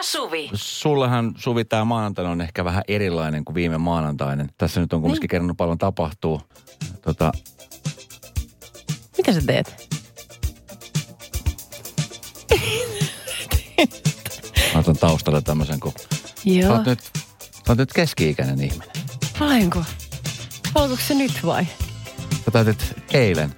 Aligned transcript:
ja 0.00 0.04
Suvi. 0.04 0.50
Sullehan 0.54 1.34
Suvi 1.38 1.64
tämä 1.64 1.84
maanantaina 1.84 2.30
on 2.30 2.40
ehkä 2.40 2.64
vähän 2.64 2.82
erilainen 2.88 3.44
kuin 3.44 3.54
viime 3.54 3.78
maanantainen. 3.78 4.48
Tässä 4.58 4.80
nyt 4.80 4.92
on 4.92 5.00
kumminkin 5.00 5.22
Niin. 5.22 5.28
kerran 5.28 5.56
paljon 5.56 5.78
tapahtuu. 5.78 6.40
Tota, 7.02 7.32
Mitä 9.18 9.32
sä 9.32 9.40
teet? 9.46 9.90
mä 14.74 14.80
otan 14.80 14.96
taustalle 14.96 15.42
tämmöisen, 15.42 15.80
kun 15.80 15.92
sä 15.98 16.06
Joo. 16.44 16.72
oot, 16.72 16.86
nyt, 16.86 16.98
sä 17.52 17.62
oot 17.68 17.78
nyt 17.78 17.92
keski-ikäinen 17.92 18.60
ihminen. 18.60 18.88
Olenko? 19.40 19.84
Alkoiko 20.74 21.02
se 21.08 21.14
nyt 21.14 21.46
vai? 21.46 21.66
Sä 22.44 22.50
täytit 22.52 22.94
eilen 23.12 23.54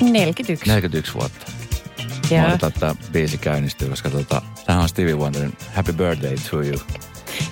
41. 0.00 0.66
41 0.66 1.14
vuotta. 1.14 1.46
Mä 2.30 2.36
Joo. 2.36 2.46
odotan, 2.48 2.68
että 2.68 2.94
biisi 3.12 3.38
käynnistyy, 3.38 3.88
koska 3.88 4.10
tota, 4.10 4.42
tämähän 4.66 4.82
on 4.82 4.88
Stevie 4.88 5.14
Wonderin 5.14 5.52
Happy 5.74 5.92
Birthday 5.92 6.36
to 6.50 6.62
You, 6.62 6.80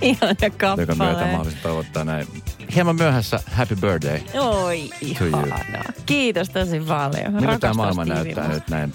Ihana 0.00 0.34
joka 0.40 0.76
myötä 0.76 0.86
kappale. 0.86 1.32
haluaisin 1.32 1.60
toivottaa 1.62 2.04
näin. 2.04 2.26
Hieman 2.74 2.96
myöhässä 2.96 3.40
Happy 3.52 3.76
Birthday. 3.76 4.20
Oi, 4.40 4.90
To 5.18 5.24
you. 5.24 5.38
ihanaa. 5.46 5.84
Kiitos 6.06 6.50
tosi 6.50 6.80
paljon. 6.80 7.32
Miltä 7.34 7.58
tämä 7.58 7.74
maailma 7.74 8.04
Stevie 8.04 8.22
näyttää 8.22 8.48
nyt 8.48 8.68
näin? 8.70 8.94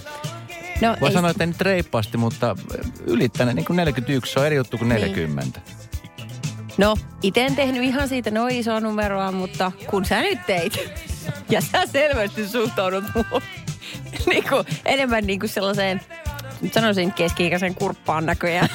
No, 0.82 0.96
Voi 1.02 1.10
ei, 1.10 1.14
sanoa, 1.14 1.32
että 1.32 1.46
nyt 1.46 1.62
reippaasti, 1.62 2.18
mutta 2.18 2.56
ylittänyt 3.08 3.56
niin 3.56 3.66
kuin 3.66 3.78
41, 3.78 4.34
se 4.34 4.40
on 4.40 4.46
eri 4.46 4.56
juttu 4.56 4.78
kuin 4.78 4.90
Niin. 4.90 5.02
40. 5.02 5.62
no 6.78 6.98
itse 7.24 7.46
en 7.46 7.56
tehnyt 7.56 7.84
ihan 7.84 8.08
siitä 8.08 8.32
noin 8.32 8.56
isoa 8.56 8.80
numeroa, 8.80 9.32
mutta 9.32 9.72
kun 9.90 10.06
sä 10.06 10.22
nyt 10.22 10.40
teit. 10.48 10.80
Ja 11.50 11.62
sä 11.62 11.86
selvästi 11.86 12.48
suhtaudut 12.48 13.04
muuhun 13.16 13.42
niin 14.30 14.44
kuin, 14.50 14.66
enemmän 14.86 15.24
niin 15.28 15.40
kuin 15.40 15.50
sellaiseen 15.50 16.02
nyt 16.62 16.74
sanoisin 16.74 17.14
keski-ikäisen 17.14 17.76
kurppaan 17.76 18.26
näköjään. 18.26 18.70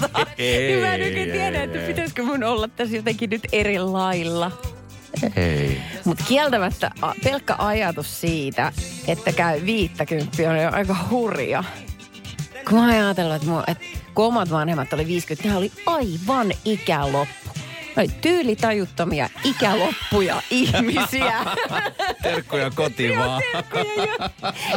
tota, 0.00 0.26
niin 0.38 0.80
mä 0.80 0.94
en 0.94 1.02
oikein 1.02 1.32
tiedä, 1.32 1.62
että 1.62 1.78
pitäisikö 1.78 2.22
mun 2.22 2.44
olla 2.44 2.68
tässä 2.68 2.96
jotenkin 2.96 3.30
nyt 3.30 3.42
eri 3.52 3.78
lailla. 3.78 4.52
Ei. 5.36 5.80
Mutta 6.04 6.24
kieltämättä 6.28 6.90
a, 7.02 7.12
pelkkä 7.24 7.54
ajatus 7.58 8.20
siitä, 8.20 8.72
että 9.08 9.32
käy 9.32 9.66
50 9.66 10.50
on 10.50 10.62
jo 10.62 10.70
aika 10.72 10.96
hurja. 11.10 11.64
Kun 12.68 12.78
mä 12.78 12.86
ajatellut, 12.86 13.34
että, 13.34 13.48
mun, 13.48 13.62
että 13.66 13.84
kun 14.14 14.24
omat 14.24 14.50
vanhemmat 14.50 14.92
oli 14.92 15.06
50, 15.06 15.48
ne 15.48 15.56
oli 15.56 15.72
aivan 15.86 16.52
ikäloppu. 16.64 17.41
Ne 17.96 18.02
oli 18.02 18.10
tyylitajuttomia 18.20 19.28
ikäloppuja 19.44 20.42
ihmisiä. 20.50 21.34
Terkkuja 22.22 22.70
kotiin 22.70 23.18
vaan. 23.18 23.42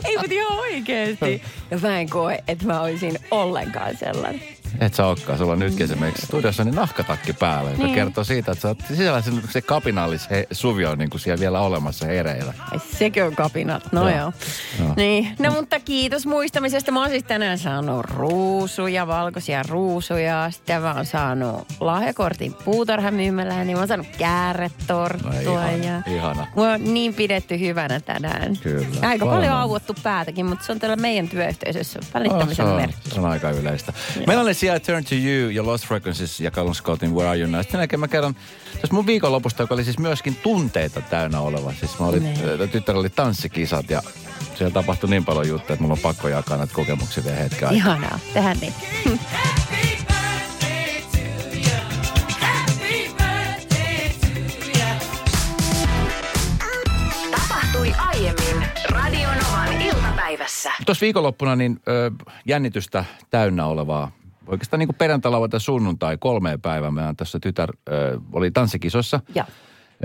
Ei, 0.06 0.18
mutta 0.18 0.34
ihan 0.34 0.60
oikeesti. 0.60 1.42
Ja 1.72 1.78
mä 1.80 2.00
en 2.00 2.10
koe, 2.10 2.44
että 2.48 2.66
mä 2.66 2.82
olisin 2.82 3.20
ollenkaan 3.32 3.98
sellainen. 3.98 4.42
Et 4.80 4.94
sä 4.94 5.06
olekaan, 5.06 5.38
sulla 5.38 5.52
on 5.54 5.60
nytkin 5.60 5.84
esimerkiksi 5.84 6.26
studiossa 6.26 6.64
niin 6.64 6.76
nahkatakki 6.76 7.34
päällä, 7.34 7.72
joka 7.72 7.84
Niin. 7.84 7.96
kertoo 7.96 8.24
siitä, 8.24 8.52
että 8.52 8.62
sä 8.62 8.68
oot 8.68 8.78
sisällä 8.88 9.22
se, 9.22 9.32
se 9.50 9.62
kapinallis 9.62 10.30
he, 10.30 10.48
Suvi 10.52 10.86
on 10.86 10.98
niin 10.98 11.10
kuin 11.10 11.22
siellä 11.22 11.40
vielä 11.40 11.60
olemassa 11.60 12.06
hereillä. 12.08 12.54
Ai 12.72 12.80
sekin 12.98 13.24
on 13.24 13.36
kapinat, 13.36 13.92
no 13.92 14.10
Joo. 14.10 14.18
joo. 14.20 14.34
Joo. 14.80 14.94
Niin, 14.98 15.36
no 15.40 15.52
mutta 15.52 15.80
kiitos 15.80 16.26
muistamisesta. 16.26 16.92
Mä 16.92 17.00
oon 17.02 17.10
siis 17.10 17.24
tänään 17.24 17.58
saanut 17.58 18.06
ruusuja, 18.06 19.08
valkoisia 19.08 19.64
ruusuja. 19.70 20.52
Sitten 20.52 20.82
mä 20.82 20.94
oon 20.94 21.06
saanut 21.06 21.68
lahjakortin 21.80 22.54
puutarhamyymälään, 22.66 23.68
niin 23.68 23.78
mä 23.78 23.82
oon 23.82 23.88
saanut 23.88 24.08
kääretorttua. 24.18 25.32
No 25.34 25.40
ihana, 25.42 25.72
ja 25.84 26.02
ihana. 26.16 26.48
Mua 26.56 26.68
on 26.72 26.94
niin 26.94 27.14
pidetty 27.14 27.60
hyvänä 27.60 28.00
tänään. 28.00 28.58
Kyllä, 28.64 28.88
Aika 29.02 29.26
paljon 29.26 29.54
auottu 29.54 29.96
päätäkin, 30.04 30.46
mutta 30.46 30.66
se 30.66 30.72
on 30.72 30.80
tällä 30.80 30.96
meidän 30.96 31.28
työyhteisössä 31.30 32.00
Oh, 32.00 32.08
se, 32.08 32.14
välittämisen 32.14 32.66
on, 32.66 32.76
merkki. 32.76 33.10
se 33.10 33.20
on 33.20 33.26
aika 33.26 33.50
yleistä. 33.50 33.94
Meillä 34.28 34.42
oli 34.44 34.54
siellä 34.66 34.80
Turn 34.80 35.04
to 35.04 35.16
You 35.16 35.50
ja 35.50 35.66
Lost 35.66 35.88
Frequencies 35.88 36.40
ja 36.40 36.52
Callum 36.52 36.74
Scottin 36.74 37.16
Where 37.16 37.30
Are 37.30 37.40
You 37.40 37.50
Now. 37.52 37.62
Sitten 37.62 37.78
jälkeen 37.80 38.00
mä 38.00 38.08
kerron 38.08 38.36
tässä 38.82 38.94
mun 38.94 39.06
viikonlopusta, 39.06 39.64
joka 39.64 39.74
oli 39.74 39.84
siis 39.84 40.00
myöskin 40.00 40.36
tunteita 40.36 41.02
täynnä 41.02 41.40
oleva. 41.40 41.74
Siis 41.80 42.00
mä 42.00 42.06
olin, 42.06 42.24
Niin. 42.24 42.62
äh, 42.62 42.70
tyttärellä 42.72 43.00
oli 43.00 43.10
tanssikisat 43.10 43.90
ja 43.90 44.02
siellä 44.58 44.74
tapahtui 44.74 45.10
niin 45.10 45.26
paljon 45.26 45.48
juttuja, 45.48 45.74
että 45.74 45.82
mulla 45.84 45.94
on 45.94 46.00
pakko 46.00 46.28
jakaa 46.28 46.58
näitä 46.58 46.74
kokemuksia 46.74 47.24
vielä 47.24 47.38
hetken 47.38 47.68
aikaa. 47.68 47.72
Ihanaa, 47.94 48.20
tehdään 48.34 48.58
niin. 48.62 48.74
Tapahtui 57.32 57.92
aiemmin 57.98 58.68
Radionovan 58.90 59.82
iltapäivässä. 59.82 60.72
Tuossa 60.86 61.02
viikonloppuna 61.04 61.56
niin 61.56 61.80
ö, 61.88 62.12
jännitystä 62.46 63.06
täynnä 63.30 63.66
olevaa, 63.66 64.12
oikeastaan 64.48 64.80
niin 64.80 64.88
kuin 64.88 64.96
perjantai, 64.96 65.32
sunnuntai, 65.58 66.18
kolmeen 66.20 66.62
päivään. 66.62 66.94
Meidän 66.94 67.16
tässä 67.16 67.40
tytär 67.40 67.70
ö, 67.90 68.20
oli 68.34 68.52
tanssikisossa, 68.52 69.20
Ja, 69.36 69.46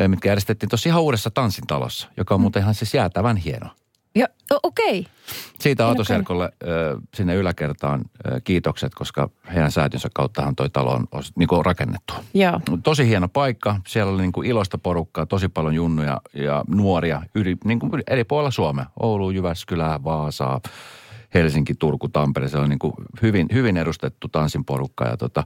mitkä 0.09 0.29
järjestettiin 0.29 0.71
tuossa 0.71 0.89
ihan 0.89 1.03
uudessa 1.03 1.31
tanssintalossa, 1.31 2.09
joka 2.17 2.35
on 2.35 2.41
muuten 2.41 2.63
ihan 2.63 2.75
siis 2.75 2.95
jäätävän 2.95 3.37
hieno. 3.37 3.71
ja 4.15 4.27
o- 4.53 4.59
okei. 4.63 5.07
Siitä 5.59 5.85
Okei. 5.85 5.91
Autoserkolle 5.91 6.51
ö, 6.63 6.97
sinne 7.15 7.35
yläkertaan 7.35 8.01
ö, 8.27 8.41
kiitokset, 8.45 8.95
koska 8.95 9.29
heidän 9.55 9.73
säätiönsä 9.73 10.09
kauttahan 10.15 10.57
toi 10.57 10.71
talo 10.71 10.93
on 10.93 11.05
os- 11.17 11.33
niin 11.37 11.49
kuin 11.49 11.65
rakennettu. 11.65 12.15
Joo. 12.35 12.61
Tosi 12.83 13.07
hieno 13.09 13.29
paikka. 13.29 13.77
Siellä 13.87 14.13
oli 14.13 14.23
niin 14.23 14.33
kuin 14.33 14.47
iloista 14.47 14.79
porukkaa, 14.79 15.27
tosi 15.27 15.49
paljon 15.49 15.75
junnuja 15.75 16.21
ja 16.35 16.65
nuoria 16.69 17.23
yli, 17.35 17.57
niin 17.65 17.79
kuin 17.79 18.03
eri 18.11 18.25
puolilla 18.25 18.51
Suomea. 18.51 18.87
Oulu, 19.01 19.31
Jyväskylä, 19.31 20.01
Vaasaa, 20.05 20.61
Helsinki, 21.35 21.75
Turku, 21.75 22.09
Tampere. 22.09 22.49
Se 22.49 22.59
oli 22.59 22.69
niin 22.69 22.79
kuin 22.79 22.93
hyvin, 23.23 23.47
hyvin 23.53 23.77
edustettu 23.77 24.29
tanssin 24.29 24.65
porukka. 24.65 25.05
Ja 25.05 25.17
tota, 25.17 25.45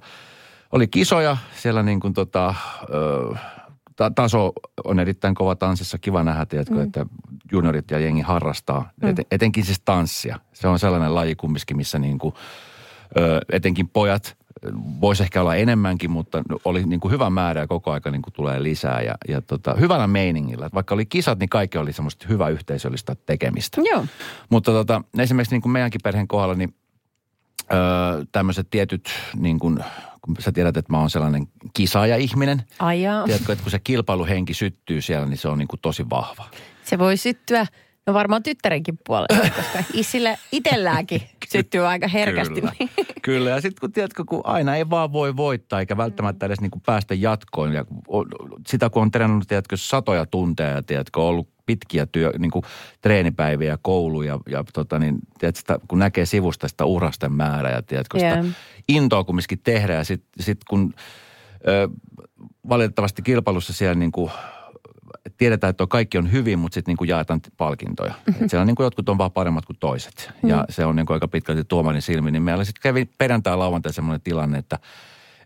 oli 0.72 0.86
kisoja 0.86 1.36
siellä 1.56 1.82
niin 1.82 2.00
kuin 2.00 2.14
tota, 2.14 2.54
ö, 2.94 3.34
ta- 3.96 4.10
taso 4.10 4.52
on 4.84 5.00
erittäin 5.00 5.34
kova 5.34 5.56
tanssissa. 5.56 5.98
Kiva 5.98 6.24
nähdä, 6.24 6.46
tiedätkö, 6.46 6.74
mm. 6.74 6.82
että 6.82 7.06
juniorit 7.52 7.90
ja 7.90 7.98
jengi 7.98 8.22
harrastaa. 8.22 8.90
Mm. 9.02 9.08
Et, 9.08 9.16
etenkin 9.30 9.64
siis 9.64 9.80
tanssia. 9.84 10.40
Se 10.52 10.68
on 10.68 10.78
sellainen 10.78 11.14
laji 11.14 11.34
kumminkin, 11.34 11.76
missä 11.76 11.98
niin 11.98 12.18
kuin, 12.18 12.34
ö, 13.18 13.40
etenkin 13.52 13.88
pojat, 13.88 14.36
voisi 15.00 15.22
ehkä 15.22 15.40
olla 15.40 15.54
enemmänkin, 15.54 16.10
mutta 16.10 16.42
oli 16.64 16.84
niin 16.84 17.00
kuin 17.00 17.12
hyvä 17.12 17.30
määrä 17.30 17.60
ja 17.60 17.66
koko 17.66 17.92
aika 17.92 18.10
niin 18.10 18.22
kuin 18.22 18.34
tulee 18.34 18.62
lisää. 18.62 19.02
Ja, 19.02 19.14
ja 19.28 19.40
tota, 19.40 19.74
hyvällä 19.74 20.06
meiningillä. 20.06 20.70
Vaikka 20.74 20.94
oli 20.94 21.06
kisat, 21.06 21.38
niin 21.38 21.48
kaikki 21.48 21.78
oli 21.78 21.92
semmoista 21.92 22.26
hyvä 22.28 22.48
yhteisöllistä 22.48 23.16
tekemistä. 23.26 23.80
Joo. 23.90 24.06
Mutta 24.50 24.72
tota, 24.72 25.02
esimerkiksi 25.18 25.54
niin 25.54 25.62
kuin 25.62 25.72
meidänkin 25.72 26.00
perheen 26.04 26.28
kohdalla, 26.28 26.54
niin 26.54 26.74
öö, 27.72 27.78
tämmöiset 28.32 28.70
tietyt, 28.70 29.10
niin 29.36 29.58
kuin, 29.58 29.84
kun 30.20 30.36
sä 30.38 30.52
tiedät, 30.52 30.76
että 30.76 30.92
mä 30.92 30.98
oon 30.98 31.10
sellainen 31.10 31.46
kisaaja-ihminen. 31.74 32.62
Ai 32.78 33.02
jaa. 33.02 33.24
Tiedätkö, 33.24 33.52
että 33.52 33.62
kun 33.62 33.70
se 33.70 33.78
kilpailuhenki 33.78 34.54
syttyy 34.54 35.00
siellä, 35.00 35.26
niin 35.26 35.38
se 35.38 35.48
on 35.48 35.58
niin 35.58 35.68
kuin 35.68 35.80
tosi 35.80 36.10
vahva. 36.10 36.44
Se 36.84 36.98
voi 36.98 37.16
syttyä, 37.16 37.66
no 38.06 38.14
varmaan 38.14 38.42
tyttärenkin 38.42 38.98
puolella, 39.06 39.50
koska 39.56 39.84
isillä 39.92 40.36
itselläänkin 40.52 41.22
syttyy 41.48 41.86
aika 41.86 42.08
herkästi. 42.08 42.60
Kyllä, 42.60 42.72
Kyllä. 43.22 43.50
ja 43.50 43.60
sitten 43.60 43.80
kun 43.80 43.92
tiedätkö, 43.92 44.24
kun 44.28 44.40
aina 44.44 44.76
ei 44.76 44.90
vaan 44.90 45.12
voi 45.12 45.36
voittaa, 45.36 45.80
eikä 45.80 45.96
välttämättä 45.96 46.46
edes 46.46 46.60
niin 46.60 46.70
kuin 46.70 46.82
päästä 46.86 47.14
jatkoon. 47.14 47.72
Ja 47.72 47.84
sitä 48.66 48.90
kun 48.90 49.02
on 49.02 49.10
treenannut, 49.10 49.48
tiedätkö, 49.48 49.76
satoja 49.76 50.26
tunteja 50.26 50.70
ja 50.70 50.82
tiedätkö, 50.82 51.20
ollut 51.20 51.48
pitkiä 51.66 52.06
työ, 52.06 52.32
niin 52.38 52.50
kuin 52.50 52.64
treenipäiviä 53.00 53.68
ja 53.68 53.78
kouluja 53.82 54.38
ja 54.48 54.64
tota 54.72 54.98
niin, 54.98 55.18
tiedätkö, 55.38 55.58
sitä, 55.60 55.78
kun 55.88 55.98
näkee 55.98 56.26
sivusta 56.26 56.68
sitä 56.68 56.84
urasten 56.84 57.32
määrää 57.32 57.72
ja 57.72 57.82
tiedätkö, 57.82 58.18
sitä 58.18 58.34
Joo. 58.34 58.46
intoa 58.88 59.24
kumminkin 59.24 59.60
tehdä 59.64 59.94
ja 59.94 60.04
sitten 60.04 60.44
sit 60.44 60.60
kun 60.68 60.94
ö, 61.68 61.88
valitettavasti 62.68 63.22
kilpailussa 63.22 63.72
siellä 63.72 63.94
niin 63.94 64.12
kuin 64.12 64.30
tiedetään, 65.36 65.70
että 65.70 65.86
kaikki 65.86 66.18
on 66.18 66.32
hyvin, 66.32 66.58
mutta 66.58 66.74
sitten 66.74 66.96
niin 67.00 67.08
jaetaan 67.08 67.40
palkintoja. 67.56 68.14
Et 68.40 68.50
siellä 68.50 68.64
niin 68.64 68.76
kuin 68.76 68.84
jotkut 68.84 69.08
on 69.08 69.18
vaan 69.18 69.32
paremmat 69.32 69.66
kuin 69.66 69.76
toiset. 69.80 70.30
Ja 70.42 70.64
se 70.68 70.84
on 70.84 70.96
niin 70.96 71.06
kuin 71.06 71.14
aika 71.14 71.28
pitkälti 71.28 71.64
tuomarin 71.64 72.02
silmin. 72.02 72.32
Niin 72.32 72.42
meillä 72.42 72.64
sitten 72.64 72.82
kävi 72.82 73.08
perjantai 73.18 73.56
lauantai 73.56 73.92
semmoinen 73.92 74.20
tilanne, 74.20 74.58
että 74.58 74.78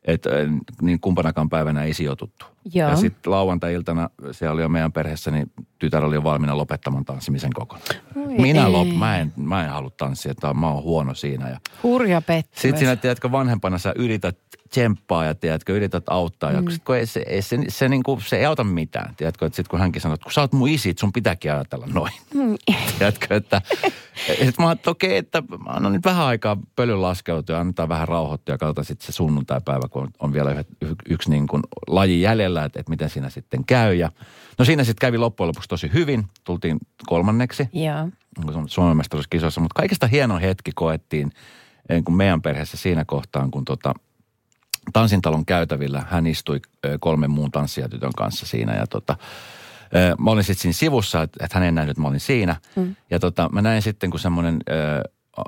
että 0.05 0.31
äh, 0.31 0.37
niin 0.83 1.01
kumpanakaan 1.01 1.49
päivänä 1.49 1.85
ei 1.85 1.95
sijoituttu. 1.95 2.47
Joo. 2.75 2.91
Ja 2.91 2.97
sitten 2.97 3.31
lauantai-iltana 3.31 4.11
siellä 4.33 4.55
oli 4.55 4.63
jo 4.63 4.69
meidän 4.69 4.93
perheessä, 4.93 5.31
niin 5.31 5.53
tytär 5.79 6.05
oli 6.05 6.15
jo 6.15 6.25
valmiina 6.25 6.57
lopettamaan 6.57 7.05
tanssimisen 7.05 7.53
kokonaan. 7.53 7.89
Minä 8.15 8.65
ei. 8.65 8.73
lop, 8.73 8.89
mä 8.99 9.19
en, 9.19 9.33
mä 9.37 9.65
en 9.65 9.71
halua 9.71 9.91
tanssia, 9.91 10.33
että 10.33 10.55
mä 10.55 10.71
oon 10.71 10.83
huono 10.83 11.15
siinä. 11.15 11.49
Ja 11.49 11.61
Hurja 11.83 12.21
pettymys. 12.21 12.63
sitten 12.63 12.79
siinä, 12.79 12.97
tiedätkö, 12.97 13.33
vanhempana 13.33 13.79
sä 13.79 13.93
yrität 13.97 14.39
tsemppaa 14.69 15.25
ja 15.25 15.35
tiedätkö, 15.35 15.77
yrität 15.77 16.05
auttaa. 16.11 16.53
Ja 16.53 16.63
sit 16.71 16.85
kun 16.85 16.97
ei, 16.97 17.07
se, 17.07 17.25
ei, 17.27 17.43
se, 17.43 17.59
se, 17.69 17.89
niin 17.89 18.03
kuin, 18.03 18.21
se 18.21 18.37
ei 18.37 18.45
auta 18.45 18.65
mitään. 18.65 19.15
Tiedätkö, 19.17 19.47
että 19.47 19.57
sitten 19.57 19.71
kun 19.71 19.79
hänkin 19.79 20.03
sanoo, 20.03 20.15
että 20.15 20.25
kun 20.25 20.33
sä 20.33 20.41
oot 20.41 20.53
mun 20.53 20.69
isi, 20.69 20.91
et 20.91 20.99
sun 20.99 21.13
pitääkin 21.13 21.53
ajatella 21.53 21.87
noin. 21.93 22.13
tiedätkö, 22.99 23.37
että, 23.37 23.63
että 24.39 24.63
mä 24.63 24.73
että 24.73 24.91
okei, 24.91 25.17
että 25.17 25.43
mä 25.65 25.71
annan 25.71 25.93
nyt 25.93 26.05
vähän 26.05 26.27
aikaa 26.27 26.57
pölyn 26.77 27.03
laskeutua 27.03 27.57
ja 27.57 27.61
annetaan 27.61 27.89
vähän 27.89 28.09
rauhoittua 28.09 28.55
ja 28.55 28.59
katsotaan 28.59 28.85
sitten 28.85 29.07
se 29.07 29.13
sunnuntai-päivä, 29.13 29.89
kun 29.91 30.03
on, 30.03 30.09
on 30.19 30.33
vielä 30.33 30.51
yhdet, 30.51 30.69
y, 30.83 30.95
yksi 31.09 31.31
niin 31.31 31.47
kuin 31.47 31.63
laji 31.87 32.21
jäljellä, 32.21 32.65
että, 32.65 32.81
että 32.81 32.91
miten 32.91 33.11
siinä 33.11 33.31
sitten 33.31 33.65
käy. 33.65 33.95
Ja, 33.95 34.11
no 34.59 34.65
siinä 34.65 34.85
sitten 34.85 35.07
kävi 35.07 35.19
loppujen 35.19 35.49
lopuksi 35.49 35.69
tosi 35.69 35.91
hyvin. 35.93 36.25
Tultiin 36.45 36.79
kolmanneksi. 37.07 37.69
Joo. 37.73 38.09
Suomen 38.67 38.97
mestaruuskisoissa, 38.97 39.61
mutta 39.61 39.79
kaikista 39.79 40.07
hieno 40.07 40.39
hetki 40.39 40.71
koettiin, 40.75 41.31
niin 41.89 42.05
kuin 42.05 42.17
meidän 42.17 42.43
perheessä 42.43 42.77
siinä 42.77 43.05
kohtaan, 43.05 43.51
kun 43.51 43.65
tota, 43.65 43.95
tanssintalon 44.93 45.47
käytävillä 45.47 46.03
hän 46.11 46.27
istui 46.27 46.61
kolmen 47.01 47.31
muun 47.31 47.51
tanssijatytön 47.51 48.13
kanssa 48.17 48.47
siinä 48.47 48.75
ja 48.75 48.87
tota, 48.87 49.17
mä 50.19 50.31
olin 50.31 50.45
sitten 50.45 50.63
siinä 50.63 50.73
sivussa, 50.73 51.23
että 51.23 51.45
et 51.45 51.53
hän 51.53 51.63
ei 51.63 51.73
nähnyt, 51.73 51.91
että 51.91 52.01
mä 52.01 52.09
olin 52.09 52.21
siinä. 52.21 52.57
Mm. 52.77 52.97
Ja 53.11 53.19
tota, 53.19 53.49
mä 53.53 53.63
näin 53.63 53.83
sitten, 53.83 54.11
kun 54.11 54.21
semmoinen 54.21 54.59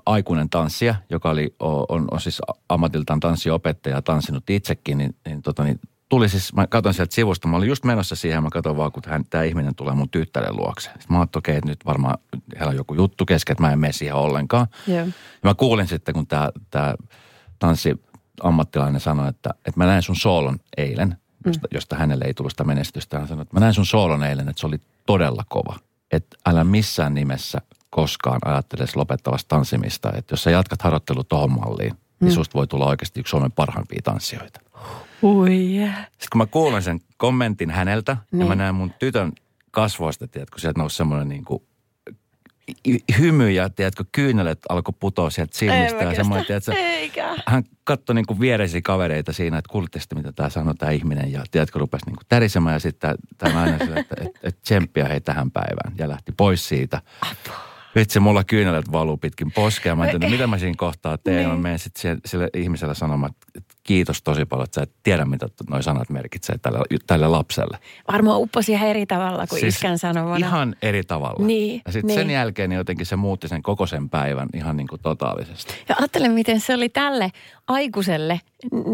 aikuinen 0.06 0.50
tanssija, 0.50 0.94
joka 1.10 1.30
oli, 1.30 1.54
on, 1.60 2.08
on, 2.10 2.20
siis 2.20 2.42
ammatiltaan 2.68 3.20
tanssiopettaja 3.20 3.96
ja 3.96 4.02
tanssinut 4.02 4.50
itsekin, 4.50 4.98
niin, 4.98 5.16
niin, 5.26 5.42
tota, 5.42 5.64
niin 5.64 5.80
tuli 6.08 6.28
siis, 6.28 6.52
mä 6.52 6.66
katson 6.66 6.94
sieltä 6.94 7.14
sivusta, 7.14 7.48
mä 7.48 7.56
olin 7.56 7.68
just 7.68 7.84
menossa 7.84 8.16
siihen, 8.16 8.42
mä 8.42 8.48
katson 8.52 8.76
vaan, 8.76 8.92
kun 8.92 9.02
hän, 9.06 9.24
tämä 9.30 9.44
ihminen 9.44 9.74
tulee 9.74 9.94
mun 9.94 10.10
tyttären 10.10 10.56
luokse. 10.56 10.90
Sitten 10.90 11.06
mä 11.08 11.18
ajattelin, 11.18 11.40
okei, 11.40 11.56
että 11.56 11.70
nyt 11.70 11.86
varmaan 11.86 12.18
heillä 12.58 12.70
on 12.70 12.76
joku 12.76 12.94
juttu 12.94 13.26
kesken, 13.26 13.52
että 13.52 13.62
mä 13.62 13.72
en 13.72 13.78
mene 13.78 13.92
siihen 13.92 14.14
ollenkaan. 14.14 14.66
Joo. 14.86 14.98
Ja 14.98 15.06
mä 15.44 15.54
kuulin 15.54 15.88
sitten, 15.88 16.14
kun 16.14 16.26
tämä, 16.26 16.50
tämä 16.70 16.94
tanssi 17.58 17.94
ammattilainen 18.42 19.00
sanoi, 19.00 19.28
että, 19.28 19.50
että 19.50 19.72
mä 19.80 19.86
näin 19.86 20.02
sun 20.02 20.16
soolon 20.16 20.58
eilen, 20.76 21.16
josta, 21.46 21.68
josta 21.74 21.96
hänelle 21.96 22.24
ei 22.24 22.34
tullut 22.34 22.52
sitä 22.52 22.64
menestystä. 22.64 23.18
Hän 23.18 23.28
sanoi, 23.28 23.42
että 23.42 23.56
mä 23.56 23.60
näin 23.60 23.74
sun 23.74 23.86
soolon 23.86 24.22
eilen, 24.22 24.48
että 24.48 24.60
se 24.60 24.66
oli 24.66 24.78
todella 25.06 25.44
kova. 25.48 25.76
Että 26.12 26.36
älä 26.46 26.64
missään 26.64 27.14
nimessä 27.14 27.60
koskaan 27.90 28.38
ajattelisi 28.44 28.96
lopettavasta 28.96 29.48
tanssimista. 29.48 30.12
Että 30.16 30.32
jos 30.32 30.42
sä 30.42 30.50
jatkat 30.50 30.82
harjoittelua 30.82 31.24
tohon 31.24 31.52
malliin, 31.52 31.94
niin 32.20 32.32
susta 32.32 32.54
voi 32.54 32.66
tulla 32.66 32.86
oikeasti 32.86 33.20
yksi 33.20 33.30
Suomen 33.30 33.52
parhaimpia 33.52 34.00
tanssijoita. 34.04 34.60
Ui. 35.22 35.50
Sitten 36.02 36.28
kun 36.32 36.38
mä 36.38 36.46
kuulen 36.46 36.82
sen 36.82 37.00
kommentin 37.16 37.70
häneltä, 37.70 38.16
niin. 38.32 38.40
ja 38.40 38.46
mä 38.46 38.54
Niin. 38.54 38.58
näen 38.58 38.74
mun 38.74 38.92
tytön 38.98 39.32
kasvoista, 39.70 40.28
tiedätkö, 40.28 40.54
kun 40.54 40.60
sieltä 40.60 40.80
nousi 40.80 40.96
semmoinen 40.96 41.28
niin 41.28 41.44
kuin 41.44 41.62
hymy 43.18 43.50
ja 43.50 43.70
tiedätkö, 43.70 44.04
kyynelet 44.12 44.58
alkoi 44.68 44.94
putoa 45.00 45.30
sieltä 45.30 45.58
silmistä. 45.58 46.04
Ja 46.04 46.14
semmoinen, 46.14 46.46
tiedätkö, 46.46 46.72
Eikä. 46.72 47.36
hän 47.46 47.64
katsoi 47.84 48.14
niin 48.14 48.26
kuin 48.26 48.40
viereisiä 48.40 48.80
kavereita 48.84 49.32
siinä, 49.32 49.58
että 49.58 49.72
kuulitte 49.72 50.00
sitten, 50.00 50.18
mitä 50.18 50.32
tämä 50.32 50.48
sanoi 50.48 50.74
tämä 50.74 50.92
ihminen. 50.92 51.32
Ja 51.32 51.44
tiedätkö, 51.50 51.78
rupesi 51.78 52.06
niin 52.06 52.16
kuin 52.16 52.26
tärisemään 52.28 52.74
ja 52.74 52.80
sitten 52.80 53.14
tämä 53.38 53.54
nainen 53.54 53.78
sanoi, 53.78 54.00
että, 54.00 54.16
että, 54.20 54.38
että 54.42 54.60
tsemppiä 54.62 55.08
hei 55.08 55.20
tähän 55.20 55.50
päivään. 55.50 55.92
Ja 55.98 56.08
lähti 56.08 56.32
pois 56.32 56.68
siitä. 56.68 57.02
Vitsi, 57.94 58.20
mulla 58.20 58.44
kyynelet 58.44 58.92
valuu 58.92 59.16
pitkin 59.16 59.52
poskea. 59.52 59.96
Mä 59.96 60.04
en 60.04 60.10
tiedä, 60.10 60.28
mitä 60.28 60.46
mä 60.46 60.58
siinä 60.58 60.74
kohtaa 60.78 61.18
teen. 61.18 61.48
Mä 61.48 61.56
menen 61.56 61.78
sitten 61.78 62.00
sille, 62.00 62.20
sille 62.24 62.48
ihmiselle 62.54 62.94
sanomaan, 62.94 63.32
että 63.54 63.74
kiitos 63.90 64.22
tosi 64.22 64.44
paljon, 64.44 64.64
että 64.64 64.74
sä 64.74 64.82
et 64.82 64.92
tiedä, 65.02 65.24
mitä 65.24 65.48
noi 65.70 65.82
sanat 65.82 66.10
merkitsee 66.10 66.58
tälle, 66.58 66.78
tälle 67.06 67.28
lapselle. 67.28 67.78
Varmaan 68.12 68.40
upposi 68.40 68.72
ihan 68.72 68.88
eri 68.88 69.06
tavalla 69.06 69.46
kuin 69.46 69.60
siis 69.60 69.74
iskän 69.74 69.98
sanomana. 69.98 70.36
Ihan 70.36 70.76
eri 70.82 71.02
tavalla. 71.02 71.46
Niin, 71.46 71.82
ja 71.86 71.92
sitten 71.92 72.06
niin. 72.06 72.20
sen 72.20 72.30
jälkeen 72.30 72.70
niin 72.70 72.76
jotenkin 72.76 73.06
se 73.06 73.16
muutti 73.16 73.48
sen 73.48 73.62
koko 73.62 73.86
sen 73.86 74.08
päivän 74.08 74.48
ihan 74.54 74.76
niin 74.76 74.88
kuin 74.88 75.00
totaalisesti. 75.02 75.74
Ja 75.88 75.94
ajattele, 75.98 76.28
miten 76.28 76.60
se 76.60 76.74
oli 76.74 76.88
tälle 76.88 77.32
aikuiselle, 77.68 78.40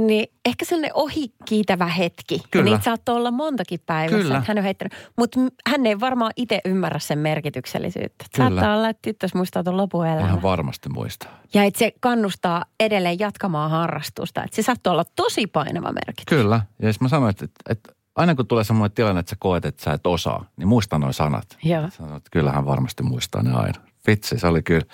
niin 0.06 0.26
ehkä 0.44 0.64
sellainen 0.64 0.90
ohikiitävä 0.94 1.86
hetki. 1.86 2.42
Kyllä. 2.50 2.64
Ja 2.64 2.72
niitä 2.72 2.84
saattoi 2.84 3.16
olla 3.16 3.30
montakin 3.30 3.80
päivässä. 3.86 4.22
Kyllä. 4.22 4.42
Hän 4.46 4.58
on 4.58 4.64
heittänyt. 4.64 4.92
Mutta 5.18 5.40
hän 5.66 5.86
ei 5.86 6.00
varmaan 6.00 6.32
itse 6.36 6.60
ymmärrä 6.64 6.98
sen 6.98 7.18
merkityksellisyyttä. 7.18 8.24
Kyllä. 8.36 8.50
Saattaa 8.50 8.76
olla, 8.76 8.88
että 8.88 9.02
tyttös 9.02 9.34
muistaa 9.34 9.64
tuon 9.64 9.76
lopuelämän. 9.76 10.26
Ihan 10.26 10.42
varmasti 10.42 10.88
muistaa. 10.88 11.40
Ja 11.54 11.64
että 11.64 11.78
se 11.78 11.92
kannustaa 12.00 12.64
edelleen 12.80 13.18
jatkamaan 13.18 13.70
harrastusta. 13.70 14.44
Että 14.44 14.56
se 14.56 14.62
saattoi 14.62 14.90
olla 14.90 15.04
tosi 15.16 15.46
painava 15.46 15.92
merkitys. 15.92 16.38
Kyllä. 16.38 16.60
Ja 16.82 16.86
jos 16.86 17.00
mä 17.00 17.08
sanoin, 17.08 17.30
että, 17.30 17.44
että, 17.44 17.60
että 17.72 17.92
aina 18.16 18.34
kun 18.34 18.46
tulee 18.46 18.64
semmoinen 18.64 18.94
tilanne, 18.94 19.20
että 19.20 19.30
sä 19.30 19.36
koet, 19.38 19.64
että 19.64 19.82
sä 19.82 19.92
et 19.92 20.06
osaa, 20.06 20.44
niin 20.56 20.68
muista 20.68 20.98
noin 20.98 21.14
sanat. 21.14 21.46
Joo. 21.64 21.90
Sanoin, 21.90 22.16
että 22.16 22.30
kyllähän 22.32 22.66
varmasti 22.66 23.02
muistaa 23.02 23.42
ne 23.42 23.52
aina. 23.52 23.80
Vitsi, 24.06 24.38
se 24.38 24.46
oli 24.46 24.62
kyllä, 24.62 24.86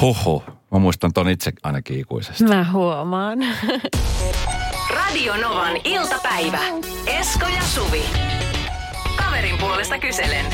huhu. 0.00 0.42
Mä 0.72 0.78
muistan 0.78 1.12
ton 1.12 1.28
itse 1.28 1.52
ainakin 1.62 2.00
ikuisesti. 2.00 2.44
Mä 2.44 2.66
huomaan. 2.72 3.38
Radio 4.96 5.36
Novan 5.36 5.76
iltapäivä. 5.84 6.58
Esko 7.06 7.46
ja 7.46 7.62
Suvi. 7.62 8.02
Kaverin 9.16 9.58
puolesta 9.58 9.98
kyselen. 9.98 10.44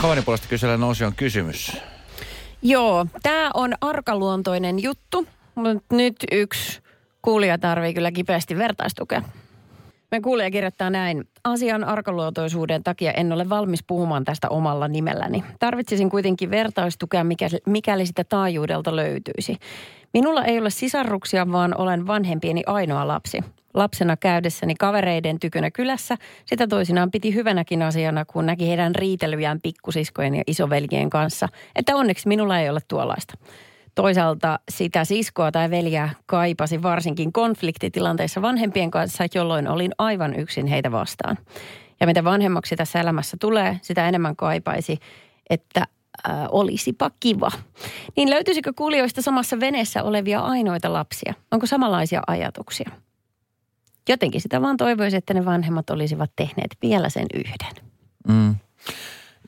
Kaverin 0.00 0.24
puolesta 0.24 0.48
kysellä 0.48 0.76
nousi 0.76 1.04
on 1.04 1.14
kysymys. 1.14 1.76
Joo, 2.62 3.06
tämä 3.22 3.50
on 3.54 3.74
arkaluontoinen 3.80 4.82
juttu, 4.82 5.26
mutta 5.54 5.96
nyt 5.96 6.16
yksi 6.32 6.80
kuulija 7.22 7.58
tarvii 7.58 7.94
kyllä 7.94 8.12
kipeästi 8.12 8.58
vertaistukea. 8.58 9.22
Me 10.10 10.20
kuulija 10.20 10.50
kirjoittaa 10.50 10.90
näin. 10.90 11.24
Asian 11.44 11.84
arkaluontoisuuden 11.84 12.82
takia 12.84 13.12
en 13.12 13.32
ole 13.32 13.48
valmis 13.48 13.84
puhumaan 13.86 14.24
tästä 14.24 14.48
omalla 14.48 14.88
nimelläni. 14.88 15.44
Tarvitsisin 15.58 16.10
kuitenkin 16.10 16.50
vertaistukea, 16.50 17.24
mikäli 17.66 18.06
sitä 18.06 18.24
taajuudelta 18.24 18.96
löytyisi. 18.96 19.56
Minulla 20.14 20.44
ei 20.44 20.58
ole 20.58 20.70
sisarruksia, 20.70 21.52
vaan 21.52 21.80
olen 21.80 22.06
vanhempieni 22.06 22.62
ainoa 22.66 23.08
lapsi. 23.08 23.40
Lapsena 23.74 24.16
käydessäni 24.16 24.74
kavereiden 24.74 25.40
tykönä 25.40 25.70
kylässä 25.70 26.16
sitä 26.44 26.66
toisinaan 26.66 27.10
piti 27.10 27.34
hyvänäkin 27.34 27.82
asiana, 27.82 28.24
kun 28.24 28.46
näki 28.46 28.68
heidän 28.68 28.94
riitelyjään 28.94 29.60
pikkusiskojen 29.62 30.34
ja 30.34 30.42
isoveljien 30.46 31.10
kanssa, 31.10 31.48
että 31.76 31.96
onneksi 31.96 32.28
minulla 32.28 32.60
ei 32.60 32.70
ole 32.70 32.80
tuollaista. 32.88 33.34
Toisaalta 33.98 34.58
sitä 34.68 35.04
siskoa 35.04 35.52
tai 35.52 35.70
veljää 35.70 36.10
kaipasi 36.26 36.82
varsinkin 36.82 37.32
konfliktitilanteissa 37.32 38.42
vanhempien 38.42 38.90
kanssa, 38.90 39.24
jolloin 39.34 39.68
olin 39.68 39.92
aivan 39.98 40.34
yksin 40.36 40.66
heitä 40.66 40.92
vastaan. 40.92 41.38
Ja 42.00 42.06
mitä 42.06 42.24
vanhemmaksi 42.24 42.76
tässä 42.76 43.00
elämässä 43.00 43.36
tulee, 43.40 43.78
sitä 43.82 44.08
enemmän 44.08 44.36
kaipaisi, 44.36 44.98
että 45.50 45.80
äh, 45.80 46.34
olisipa 46.50 47.10
kiva. 47.20 47.50
Niin 48.16 48.30
löytyisikö 48.30 48.72
kuulijoista 48.76 49.22
samassa 49.22 49.60
veneessä 49.60 50.02
olevia 50.02 50.40
ainoita 50.40 50.92
lapsia? 50.92 51.34
Onko 51.50 51.66
samanlaisia 51.66 52.22
ajatuksia? 52.26 52.90
Jotenkin 54.08 54.40
sitä 54.40 54.62
vaan 54.62 54.76
toivoisi, 54.76 55.16
että 55.16 55.34
ne 55.34 55.44
vanhemmat 55.44 55.90
olisivat 55.90 56.30
tehneet 56.36 56.76
vielä 56.82 57.08
sen 57.08 57.26
yhden. 57.34 57.84
Mm. 58.28 58.54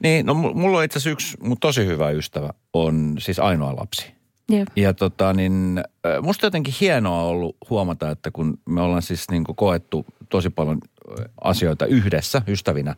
Niin, 0.03 0.27
no 0.27 0.33
mu- 0.33 0.55
mulla 0.55 0.79
on 0.79 0.85
itse 0.85 0.99
asiassa 0.99 1.11
yksi 1.11 1.37
mun 1.41 1.59
tosi 1.61 1.87
hyvä 1.87 2.11
ystävä, 2.11 2.51
on 2.73 3.17
siis 3.19 3.39
ainoa 3.39 3.77
lapsi. 3.77 4.20
Joo. 4.51 4.65
Ja 4.77 4.95
tota 4.95 5.33
niin, 5.33 5.81
musta 6.23 6.47
jotenkin 6.47 6.75
hienoa 6.81 7.23
ollut 7.23 7.57
huomata, 7.71 8.11
että 8.11 8.31
kun 8.31 8.59
me 8.69 8.81
ollaan 8.81 9.03
siis 9.03 9.31
niin 9.31 9.45
kuin 9.45 9.57
koettu 9.57 10.07
tosi 10.29 10.51
paljon 10.51 10.79
asioita 11.41 11.87
yhdessä 11.87 12.43
ystävinä, 12.47 12.97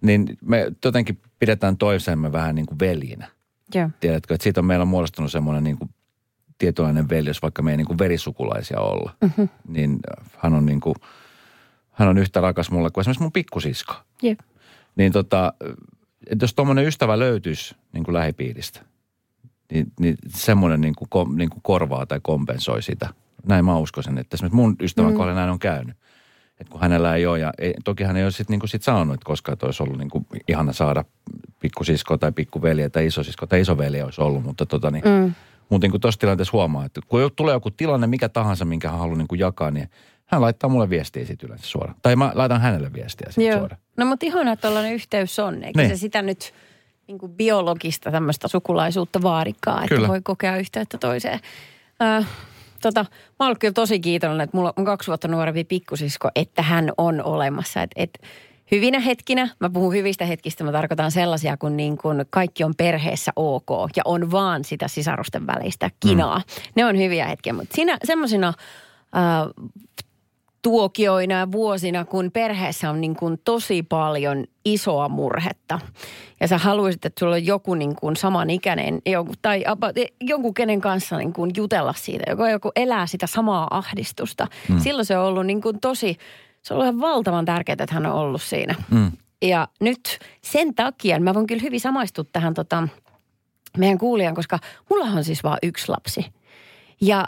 niin 0.00 0.38
me 0.44 0.72
jotenkin 0.84 1.18
pidetään 1.38 1.76
toisemme 1.76 2.32
vähän 2.32 2.54
niin 2.54 2.66
kuin 2.66 2.78
veljinä. 2.78 3.28
Joo. 3.74 3.90
Tiedätkö, 4.00 4.34
että 4.34 4.42
siitä 4.42 4.60
on 4.60 4.66
meillä 4.66 4.84
muodostunut 4.84 5.32
semmoinen 5.32 5.64
niin 5.64 5.78
kuin 5.78 5.90
tietynlainen 6.58 7.08
veljys, 7.08 7.42
vaikka 7.42 7.62
me 7.62 7.70
ei 7.70 7.76
niin 7.76 7.86
kuin 7.86 7.98
verisukulaisia 7.98 8.80
olla. 8.80 9.14
Mm-hmm. 9.20 9.48
Niin 9.68 9.98
hän 10.38 10.54
on 10.54 10.66
niin 10.66 10.80
kuin, 10.80 10.94
hän 11.92 12.08
on 12.08 12.18
yhtä 12.18 12.40
rakas 12.40 12.70
mulle 12.70 12.90
kuin 12.90 13.02
esimerkiksi 13.02 13.22
mun 13.22 13.32
pikkusisko. 13.32 13.94
Joo. 14.22 14.36
Niin 14.96 15.12
tota, 15.12 15.52
että 16.26 16.44
jos 16.44 16.54
tuommoinen 16.54 16.86
ystävä 16.86 17.18
löytyisi 17.18 17.74
niin 17.92 18.04
kuin 18.04 18.14
lähipiiristä, 18.14 18.80
niin, 19.72 19.92
niin 20.00 20.16
semmoinen 20.28 20.80
niin 20.80 20.94
kuin, 20.94 21.08
kom, 21.08 21.36
niin 21.36 21.50
kuin 21.50 21.60
korvaa 21.62 22.06
tai 22.06 22.20
kompensoi 22.22 22.82
sitä. 22.82 23.08
Näin 23.46 23.64
mä 23.64 23.78
uskoisin, 23.78 24.18
että 24.18 24.34
esimerkiksi 24.34 24.56
mun 24.56 24.76
ystävän 24.80 25.10
mm. 25.10 25.16
kohdalla 25.16 25.40
näin 25.40 25.50
on 25.50 25.58
käynyt. 25.58 25.96
Että 26.60 26.70
kun 26.70 26.80
hänellä 26.80 27.16
ei 27.16 27.26
ole, 27.26 27.38
ja 27.38 27.52
ei, 27.58 27.74
toki 27.84 28.04
hän 28.04 28.16
ei 28.16 28.22
ole 28.22 28.30
sitten 28.30 28.58
niin 28.58 28.68
sit 28.68 28.82
sanonut, 28.82 29.14
että 29.14 29.24
koskaan 29.24 29.52
että 29.52 29.66
olisi 29.66 29.82
ollut 29.82 29.98
niin 29.98 30.10
kuin 30.10 30.26
ihana 30.48 30.72
saada 30.72 31.04
pikkusisko 31.60 32.18
tai 32.18 32.32
pikkuveliä 32.32 32.90
tai 32.90 33.06
isosisko 33.06 33.46
tai 33.46 33.60
isoveli 33.60 34.02
olisi 34.02 34.20
ollut, 34.20 34.44
mutta 34.44 34.66
tota 34.66 34.90
niin, 34.90 35.04
mm. 35.04 35.32
mutta 35.68 35.84
niin 35.84 35.90
kuin 35.90 36.00
tuossa 36.00 36.20
tilanteessa 36.20 36.52
huomaa, 36.52 36.84
että 36.84 37.00
kun 37.08 37.30
tulee 37.36 37.54
joku 37.54 37.70
tilanne, 37.70 38.06
mikä 38.06 38.28
tahansa, 38.28 38.64
minkä 38.64 38.90
hän 38.90 38.98
haluaa 38.98 39.18
niin 39.18 39.28
kuin 39.28 39.38
jakaa, 39.38 39.70
niin 39.70 39.88
hän 40.26 40.40
laittaa 40.40 40.70
mulle 40.70 40.90
viestiä 40.90 41.26
sitten 41.26 41.46
yleensä 41.46 41.66
suoraan. 41.66 41.96
Tai 42.02 42.16
mä 42.16 42.32
laitan 42.34 42.60
hänelle 42.60 42.92
viestiä 42.92 43.26
sitten 43.30 43.46
Joo. 43.46 43.58
suoraan. 43.58 43.80
No 43.96 44.06
mutta 44.06 44.26
ihana, 44.26 44.52
että 44.52 44.88
yhteys 44.88 45.38
on. 45.38 45.64
Eikä 45.64 45.82
Niin. 45.82 45.90
se 45.90 45.96
sitä 45.96 46.22
nyt 46.22 46.54
niin 47.12 47.18
kuin 47.18 47.32
biologista 47.32 48.10
tämmöistä 48.10 48.48
sukulaisuutta 48.48 49.22
vaarikaan, 49.22 49.82
että 49.84 49.94
Kyllä. 49.94 50.08
voi 50.08 50.20
kokea 50.22 50.56
yhteyttä 50.56 50.98
toiseen. 50.98 51.40
Äh, 52.02 52.26
tota, 52.82 53.06
mä 53.40 53.46
olen 53.46 53.58
kyllä 53.58 53.72
tosi 53.72 54.00
kiitollinen, 54.00 54.44
että 54.44 54.56
mulla 54.56 54.72
on 54.76 54.84
kaksi 54.84 55.06
vuotta 55.06 55.28
nuorempi 55.28 55.64
pikkusisko, 55.64 56.28
että 56.36 56.62
hän 56.62 56.92
on 56.98 57.22
olemassa. 57.22 57.82
Että 57.82 58.02
et, 58.02 58.18
hyvinä 58.70 59.00
hetkinä, 59.00 59.48
mä 59.60 59.70
puhun 59.70 59.94
hyvistä 59.94 60.24
hetkistä, 60.24 60.64
mä 60.64 60.72
tarkoitan 60.72 61.10
sellaisia, 61.10 61.56
kun 61.56 61.76
niin 61.76 61.98
kun 61.98 62.24
kaikki 62.30 62.64
on 62.64 62.74
perheessä 62.76 63.32
ok 63.36 63.70
ja 63.96 64.02
on 64.04 64.30
vaan 64.30 64.64
sitä 64.64 64.88
sisarusten 64.88 65.46
välistä 65.46 65.90
kinaa. 66.00 66.38
Mm. 66.38 66.44
Ne 66.74 66.84
on 66.84 66.98
hyviä 66.98 67.26
hetkiä, 67.26 67.52
mutta 67.52 67.74
siinä 67.74 67.98
semmoisina 68.04 68.48
äh, 68.48 69.72
tuokioina 70.62 71.34
ja 71.34 71.52
vuosina, 71.52 72.04
kun 72.04 72.30
perheessä 72.32 72.90
on 72.90 73.00
niin 73.00 73.16
kuin 73.16 73.40
tosi 73.44 73.82
paljon 73.82 74.44
isoa 74.64 75.08
murhetta. 75.08 75.80
Ja 76.40 76.48
sä 76.48 76.58
haluaisit, 76.58 77.04
että 77.04 77.20
sulla 77.20 77.34
on 77.34 77.46
joku 77.46 77.74
niin 77.74 77.96
kuin 77.96 78.16
samanikäinen 78.16 79.02
joku, 79.06 79.32
tai 79.42 79.64
jonkun 80.20 80.54
kenen 80.54 80.80
kanssa 80.80 81.16
niin 81.16 81.32
kuin 81.32 81.50
jutella 81.56 81.94
siitä, 81.96 82.24
joka 82.30 82.50
joku 82.50 82.70
elää 82.76 83.06
sitä 83.06 83.26
samaa 83.26 83.66
ahdistusta. 83.70 84.46
Mm. 84.68 84.78
Silloin 84.78 85.06
se 85.06 85.18
on 85.18 85.24
ollut 85.24 85.46
niin 85.46 85.60
kuin 85.60 85.80
tosi, 85.80 86.16
se 86.62 86.74
on 86.74 86.80
ollut 86.80 86.94
ihan 86.94 87.00
valtavan 87.00 87.44
tärkeää, 87.44 87.76
että 87.80 87.94
hän 87.94 88.06
on 88.06 88.12
ollut 88.12 88.42
siinä. 88.42 88.74
Mm. 88.90 89.12
Ja 89.42 89.68
nyt 89.80 90.18
sen 90.42 90.74
takia, 90.74 91.20
mä 91.20 91.34
voin 91.34 91.46
kyllä 91.46 91.62
hyvin 91.62 91.80
samaistua 91.80 92.24
tähän 92.32 92.54
tota, 92.54 92.88
meidän 93.78 93.98
kuulijan, 93.98 94.34
koska 94.34 94.58
mulla 94.90 95.04
on 95.04 95.24
siis 95.24 95.44
vaan 95.44 95.58
yksi 95.62 95.88
lapsi. 95.88 96.26
Ja 97.00 97.26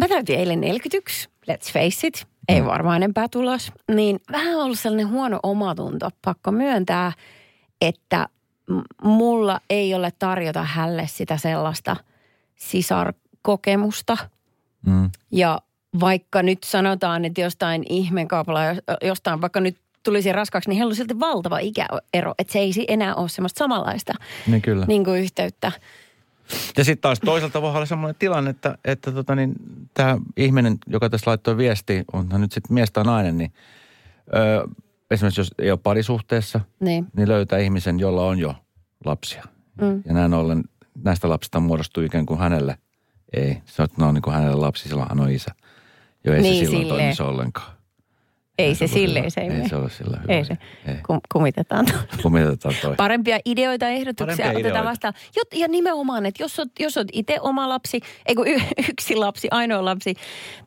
mä 0.00 0.08
täytin 0.08 0.38
eilen 0.38 0.60
41, 0.60 1.28
let's 1.50 1.72
face 1.72 2.06
it, 2.06 2.26
ei 2.48 2.60
Mm. 2.60 2.66
varmaan 2.66 2.96
enempää 2.96 3.28
tulos. 3.28 3.72
Niin 3.94 4.20
vähän 4.32 4.56
ollut 4.56 4.78
sellainen 4.78 5.08
huono 5.08 5.40
omatunto, 5.42 6.10
pakko 6.24 6.52
myöntää, 6.52 7.12
että 7.80 8.28
mulla 9.02 9.60
ei 9.70 9.94
ole 9.94 10.12
tarjota 10.18 10.62
hälle 10.62 11.06
sitä 11.06 11.36
sellaista 11.36 11.96
sisarkokemusta. 12.56 14.16
Mm. 14.86 15.10
Ja 15.30 15.60
vaikka 16.00 16.42
nyt 16.42 16.62
sanotaan, 16.64 17.24
että 17.24 17.40
jostain 17.40 17.84
ihmekaupalla, 17.88 18.60
jostain 19.02 19.40
vaikka 19.40 19.60
nyt 19.60 19.76
tulisi 20.02 20.32
raskaaksi, 20.32 20.68
niin 20.70 20.76
heillä 20.76 20.90
on 20.90 20.96
silti 20.96 21.20
valtava 21.20 21.58
ikäero, 21.58 22.34
että 22.38 22.52
se 22.52 22.58
ei 22.58 22.72
enää 22.88 23.14
ole 23.14 23.28
semmoista 23.28 23.58
samanlaista 23.58 24.12
Niin 24.46 24.62
kyllä. 24.62 24.86
niin 24.86 25.04
kuin 25.04 25.20
yhteyttä. 25.22 25.72
Ja 26.76 26.84
sitten 26.84 27.00
taas 27.02 27.20
toisaalta 27.20 27.62
voi 27.62 27.70
olla 27.70 27.86
semmoinen 27.86 28.16
tilanne, 28.18 28.50
että, 28.50 28.78
että 28.84 29.12
tota 29.12 29.34
niin, 29.34 29.54
tämä 29.94 30.18
ihminen, 30.36 30.76
joka 30.86 31.10
tässä 31.10 31.30
laittoi 31.30 31.56
viesti, 31.56 32.04
on 32.12 32.28
hän 32.32 32.40
nyt 32.40 32.52
sitten 32.52 32.74
mies 32.74 32.90
tai 32.92 33.04
nainen, 33.04 33.38
niin 33.38 33.52
ö, 34.36 34.68
esimerkiksi 35.10 35.40
jos 35.40 35.50
ei 35.58 35.70
ole 35.70 35.78
parisuhteessa, 35.82 36.60
Niin. 36.80 37.06
niin 37.16 37.28
löytää 37.28 37.58
ihmisen, 37.58 38.00
jolla 38.00 38.26
on 38.26 38.38
jo 38.38 38.54
lapsia. 39.04 39.44
Mm. 39.80 40.02
Ja 40.06 40.14
näin 40.14 40.34
ollen 40.34 40.62
näistä 41.04 41.28
lapsista 41.28 41.60
muodostuu 41.60 42.02
ikään 42.04 42.26
kuin 42.26 42.40
hänelle, 42.40 42.78
ei, 43.36 43.62
se 43.64 43.82
on, 43.82 43.88
ne 43.98 44.04
on 44.04 44.14
niin 44.14 44.22
kuin 44.22 44.34
hänelle 44.34 44.56
lapsi, 44.56 44.88
silloin 44.88 45.08
hän 45.08 45.20
on 45.20 45.30
isä. 45.30 45.50
Jo 46.24 46.32
ei 46.34 46.42
Niin, 46.42 46.54
se 46.54 46.58
silloin 46.58 46.82
silleen. 46.84 47.00
toimisi 47.00 47.22
ollenkaan. 47.22 47.75
Ei 48.58 48.74
se 48.74 48.84
ollut 48.84 48.94
silleen, 48.98 49.30
se 49.30 49.40
ei, 49.40 49.46
Ei 49.46 49.52
mene. 49.52 49.68
se 49.68 49.76
ole 49.76 49.90
sillä 49.90 50.18
hyvä. 50.22 50.32
Ei 50.32 50.44
se. 50.44 50.58
Ei. 50.88 50.94
Kum, 51.06 51.20
kumitetaan. 51.32 51.86
Kumitetaan 52.22 52.74
toi. 52.82 52.94
Parempia 52.96 53.38
ideoita 53.44 53.84
ja 53.84 53.90
ehdotuksia 53.90 54.26
Parempia 54.26 54.46
otetaan 54.46 54.60
ideoita. 54.60 54.88
vastaan. 54.90 55.14
Jot, 55.36 55.48
ja 55.54 55.68
nimenomaan, 55.68 56.26
että 56.26 56.42
jos 56.42 56.58
oot, 56.58 56.68
jos 56.80 56.96
oot 56.96 57.08
itse 57.12 57.40
oma 57.40 57.68
lapsi, 57.68 58.00
ei 58.26 58.34
kun 58.34 58.48
y, 58.48 58.54
yksi 58.90 59.16
lapsi, 59.16 59.48
ainoa 59.50 59.84
lapsi, 59.84 60.14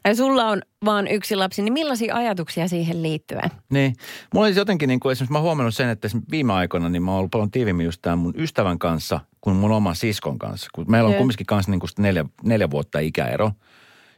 tai 0.04 0.16
sulla 0.16 0.46
on 0.46 0.62
vaan 0.86 1.08
yksi 1.08 1.36
lapsi, 1.36 1.62
niin 1.62 1.74
millaisia 1.74 2.16
ajatuksia 2.16 2.68
siihen 2.68 3.04
liittyen? 3.04 3.50
Niin. 3.70 3.96
Mulla 4.34 4.46
olisi 4.48 4.60
jotenkin 4.60 4.88
niin 4.88 5.00
kuin, 5.00 5.12
esimerkiksi 5.12 5.34
mä 5.34 5.40
huomannut 5.42 5.76
sen, 5.76 5.90
että 5.90 6.08
viime 6.32 6.54
aikoina 6.54 6.90
niin 6.90 7.04
mä 7.04 7.12
oon 7.12 7.18
ollut 7.18 7.32
paljon 7.32 7.52
tiiviimmin 7.52 7.86
just 7.86 8.02
tämän 8.02 8.20
mun 8.20 8.34
ystävän 8.38 8.80
kanssa 8.80 9.20
kuin 9.42 9.56
mun 9.56 9.72
oman 9.72 9.96
siskon 9.96 10.40
kanssa. 10.40 10.70
Kun 10.76 10.86
meillä 10.88 11.10
on 11.10 11.16
kumminkin 11.16 11.46
kanssa 11.46 11.72
niin 11.72 11.80
kuin 11.80 11.90
neljä, 12.00 12.26
neljä 12.44 12.70
vuotta 12.70 13.00
ikäero. 13.00 13.52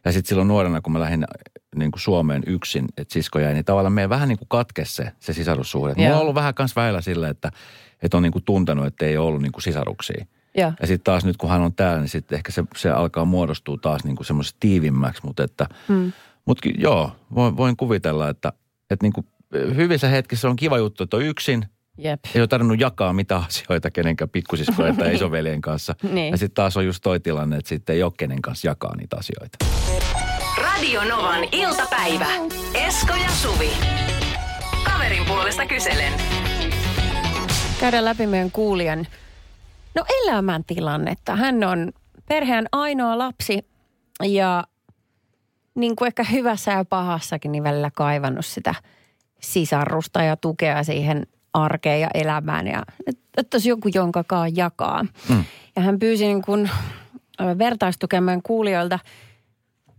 Ja 0.05 0.11
sitten 0.11 0.29
silloin 0.29 0.47
nuorena, 0.47 0.81
kun 0.81 0.93
mä 0.93 0.99
lähdin 0.99 1.25
niin 1.75 1.91
kuin 1.91 2.01
Suomeen 2.01 2.43
yksin, 2.47 2.85
että 2.97 3.13
sisko 3.13 3.39
jäi, 3.39 3.53
niin 3.53 3.65
tavallaan 3.65 3.93
meidän 3.93 4.09
vähän 4.09 4.29
niin 4.29 4.37
kuin 4.37 4.47
katkesi 4.49 4.95
se, 4.95 5.11
se 5.19 5.33
sisarussuhde. 5.33 5.93
Mulla 5.97 6.15
on 6.15 6.21
ollut 6.21 6.35
vähän 6.35 6.53
kans 6.53 6.75
väillä 6.75 7.01
sillä, 7.01 7.29
että, 7.29 7.51
että 8.01 8.17
on 8.17 8.23
niin 8.23 8.33
kuin 8.33 8.45
tuntenut, 8.45 8.85
että 8.85 9.05
ei 9.05 9.17
ole 9.17 9.27
ollut 9.27 9.41
niin 9.41 9.51
kuin 9.51 9.63
sisaruksia. 9.63 10.25
Joo. 10.57 10.73
Ja 10.81 10.87
sitten 10.87 11.03
taas 11.03 11.25
nyt 11.25 11.37
kun 11.37 11.49
hän 11.49 11.61
on 11.61 11.73
täällä, 11.73 11.99
niin 11.99 12.09
sitten 12.09 12.35
ehkä 12.35 12.51
se, 12.51 12.63
se 12.75 12.89
alkaa 12.89 13.25
muodostua 13.25 13.77
taas 13.81 14.03
niin 14.03 14.15
kuin 14.15 14.25
semmoiseksi 14.27 14.57
tiivimmäksi. 14.59 15.21
Mutta 15.25 15.43
että, 15.43 15.67
Hmm. 15.87 16.11
mut 16.45 16.59
joo, 16.77 17.11
voin, 17.35 17.57
voin 17.57 17.77
kuvitella, 17.77 18.29
että, 18.29 18.53
että 18.89 19.05
niin 19.05 19.13
kuin 19.13 19.25
hyvissä 19.75 20.07
hetkissä 20.07 20.49
on 20.49 20.55
kiva 20.55 20.77
juttu, 20.77 21.03
että 21.03 21.17
on 21.17 21.23
yksin. 21.23 21.65
Jep. 21.97 22.19
Ei 22.35 22.41
ole 22.41 22.47
tarvinnut 22.47 22.79
jakaa 22.79 23.13
mitään 23.13 23.43
asioita 23.49 23.91
kenenkään 23.91 24.29
pikkusiskojen 24.29 24.97
tai 24.97 25.13
isoveljen 25.15 25.61
kanssa. 25.61 25.95
Niin. 26.11 26.31
Ja 26.31 26.37
sitten 26.37 26.55
taas 26.55 26.77
on 26.77 26.85
just 26.85 27.03
toi 27.03 27.19
tilanne, 27.19 27.57
että 27.57 27.69
sitten 27.69 27.95
ei 27.95 28.03
ole 28.03 28.11
kenen 28.17 28.41
kanssa 28.41 28.67
jakaa 28.67 28.95
niitä 28.95 29.17
asioita. 29.17 29.57
Radio 30.81 31.03
Novan 31.03 31.43
iltapäivä. 31.51 32.25
Esko 32.73 33.13
ja 33.13 33.29
Suvi. 33.29 33.69
Kaverin 34.83 35.25
puolesta 35.27 35.65
kyselen. 35.65 36.13
Käydään 37.79 38.05
läpi 38.05 38.27
meidän 38.27 38.51
kuulijan 38.51 39.07
no 39.95 40.05
elämäntilannetta. 40.23 41.35
Hän 41.35 41.63
on 41.63 41.91
perheen 42.25 42.65
ainoa 42.71 43.17
lapsi 43.17 43.65
ja 44.23 44.63
niin 45.75 45.95
kuin 45.95 46.07
ehkä 46.07 46.23
hyvässä 46.23 46.71
ja 46.71 46.85
pahassakin 46.85 47.51
niin 47.51 47.63
välillä 47.63 47.91
kaivannut 47.91 48.45
sitä 48.45 48.75
sisarrusta 49.41 50.23
ja 50.23 50.37
tukea 50.37 50.83
siihen 50.83 51.27
arkeen 51.53 52.01
ja 52.01 52.09
elämään 52.13 52.67
ja 52.67 52.83
että 53.37 53.55
olisi 53.55 53.69
joku, 53.69 53.89
jonka 53.93 54.23
kaa 54.23 54.47
jakaa. 54.47 55.03
Mm. 55.29 55.43
Ja 55.75 55.81
hän 55.81 55.99
pyysi 55.99 56.25
niin 56.25 56.41
kuin 56.41 56.69
vertaistukemään 57.57 58.41
kuulijoilta, 58.41 58.99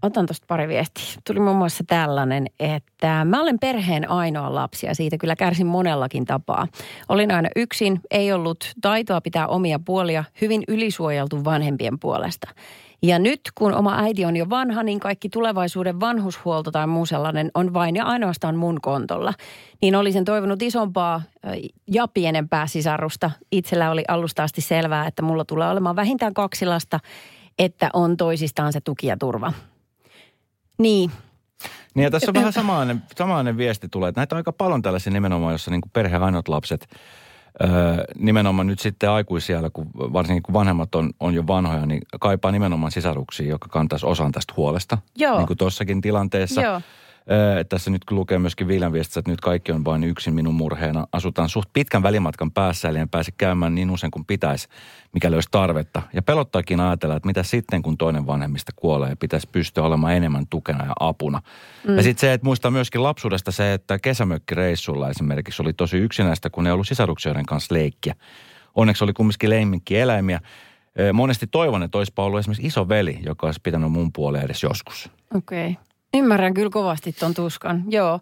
otan 0.03 0.27
tuosta 0.27 0.45
pari 0.49 0.69
viestiä. 0.69 1.05
Tuli 1.27 1.41
muun 1.41 1.57
muassa 1.57 1.85
tällainen, 1.87 2.47
että 2.61 3.25
mä 3.25 3.41
olen 3.41 3.59
perheen 3.59 4.11
ainoa 4.11 4.55
lapsi 4.55 4.87
ja 4.87 4.95
siitä 4.95 5.19
kyllä 5.19 5.37
kärsin 5.37 5.67
monellakin 5.67 6.25
tapaa. 6.25 6.69
Olin 7.09 7.33
aina 7.33 7.49
yksin, 7.57 8.01
ei 8.11 8.33
ollut 8.33 8.73
taitoa 8.81 9.21
pitää 9.21 9.47
omia 9.47 9.79
puolia, 9.85 10.25
hyvin 10.41 10.63
ylisuojeltu 10.69 11.45
vanhempien 11.45 11.99
puolesta. 11.99 12.49
Ja 13.05 13.19
nyt 13.19 13.41
kun 13.55 13.75
oma 13.75 13.99
äiti 13.99 14.25
on 14.25 14.37
jo 14.37 14.51
vanha, 14.51 14.83
niin 14.83 15.01
kaikki 15.01 15.29
tulevaisuuden 15.29 16.01
vanhushuolto 16.01 16.71
tai 16.71 16.87
muu 16.87 17.07
sellainen 17.07 17.51
on 17.55 17.75
vain 17.75 17.97
ja 17.97 18.05
ainoastaan 18.05 18.57
mun 18.57 18.79
kontolla. 18.83 19.33
Niin 19.83 19.97
olisin 19.97 20.25
toivonut 20.25 20.63
isompaa 20.63 21.23
ja 21.89 22.09
pienempää 22.09 22.67
sisarrusta. 22.67 23.31
Itsellä 23.53 23.91
oli 23.91 24.05
alusta 24.09 24.43
asti 24.43 24.61
selvää, 24.61 25.07
että 25.07 25.23
mulla 25.23 25.45
tulee 25.45 25.71
olemaan 25.71 25.97
vähintään 25.97 26.35
kaksi 26.35 26.67
lasta, 26.67 27.01
että 27.59 27.91
on 27.93 28.17
toisistaan 28.17 28.73
se 28.73 28.81
tuki 28.81 29.07
ja 29.07 29.17
turva. 29.17 29.53
Niin, 30.79 31.11
Niin 31.95 32.05
ja 32.05 32.11
tässä 32.11 32.31
on 32.31 32.35
vähän 32.35 32.52
samainen, 32.52 33.02
samainen 33.19 33.57
viesti 33.57 33.88
tulee, 33.88 34.09
että 34.09 34.21
näitä 34.21 34.35
on 34.35 34.37
aika 34.37 34.52
paljon 34.52 34.83
tällaisia 34.83 35.12
nimenomaan, 35.12 35.55
jossa 35.55 35.71
niin 35.71 35.81
kuin 35.81 35.91
perheen 35.93 36.23
ainoat 36.23 36.49
lapset, 36.49 36.88
öö, 37.62 37.69
nimenomaan 38.19 38.67
nyt 38.67 38.79
sitten 38.79 39.11
aikuisiellä, 39.11 39.71
kun 39.71 39.87
varsinkin 39.95 40.43
kun 40.43 40.52
vanhemmat 40.52 40.95
on, 40.95 41.11
on 41.21 41.35
jo 41.35 41.47
vanhoja, 41.47 41.87
niin 41.87 42.02
kaipaa 42.21 42.52
nimenomaan 42.52 42.93
sisaruksia, 42.93 43.49
joka 43.49 43.69
kantaisi 43.69 44.07
osan 44.07 44.33
tästä 44.33 44.55
huolesta. 44.57 44.99
Joo. 45.17 45.38
Niin 45.38 45.47
kuin 45.47 45.59
tuossakin 45.59 46.00
tilanteessa. 46.00 46.62
Joo. 46.62 46.81
Öö, 47.31 47.64
tässä 47.64 47.91
nyt 47.91 48.05
kun 48.05 48.17
lukee 48.17 48.38
myöskin 48.38 48.69
Viilan 48.69 48.93
viestissä, 48.93 49.21
että 49.21 49.31
nyt 49.31 49.41
kaikki 49.41 49.73
on 49.73 49.85
vain 49.85 50.05
yksin 50.05 50.35
minun 50.35 50.55
murheena. 50.55 51.07
Asutaan 51.12 51.49
suht 51.49 51.69
pitkän 51.73 52.02
välimatkan 52.02 52.50
päässä, 52.50 52.88
eli 52.88 52.99
en 52.99 53.09
pääse 53.09 53.33
käymään 53.38 53.75
niin 53.75 53.91
usein 53.91 54.11
kuin 54.11 54.25
pitäisi, 54.25 54.69
mikäli 55.12 55.35
olisi 55.35 55.49
tarvetta. 55.50 56.02
Ja 56.12 56.23
pelottaakin 56.23 56.81
ajatella, 56.81 57.17
että 57.17 57.26
mitä 57.26 57.43
sitten, 57.43 57.83
kun 57.83 57.99
toinen 57.99 58.26
vanhemmista 58.26 58.73
kuolee, 58.76 59.17
pitäisi 59.17 59.49
pystyä 59.52 59.85
olemaan 59.85 60.14
enemmän 60.14 60.47
tukena 60.50 60.85
ja 60.85 60.93
apuna. 61.00 61.43
Mm. 61.88 61.97
Ja 61.97 62.02
sitten 62.02 62.21
se, 62.21 62.33
että 62.33 62.45
muistaa 62.45 62.71
myöskin 62.71 63.02
lapsuudesta 63.02 63.52
se, 63.52 63.73
että 63.73 63.99
kesämökkireissulla 63.99 65.11
esimerkiksi 65.11 65.62
oli 65.62 65.73
tosi 65.73 65.97
yksinäistä, 65.97 66.50
kun 66.50 66.67
ei 66.67 66.73
ollut 66.73 66.88
sisaruksijoiden 66.88 67.47
kanssa 67.47 67.75
leikkiä. 67.75 68.14
Onneksi 68.75 69.05
oli 69.05 69.12
kumminkin 69.12 69.50
leimikki 69.50 69.99
eläimiä. 69.99 70.41
Öö, 71.00 71.12
Monesti 71.12 71.47
toivon, 71.47 71.83
että 71.83 71.99
olisipa 71.99 72.25
ollut 72.25 72.38
esimerkiksi 72.38 72.67
iso 72.67 72.88
veli, 72.88 73.19
joka 73.26 73.47
olisi 73.47 73.61
pitänyt 73.62 73.93
mun 73.93 74.12
puoleen 74.12 74.45
edes 74.45 74.62
joskus. 74.62 75.11
Okei. 75.35 75.71
Okay. 75.71 75.92
Ymmärrän 76.14 76.54
kyllä 76.54 76.71
kovasti 76.71 77.12
ton 77.12 77.35
tuskan, 77.35 77.85
joo. 77.88 78.21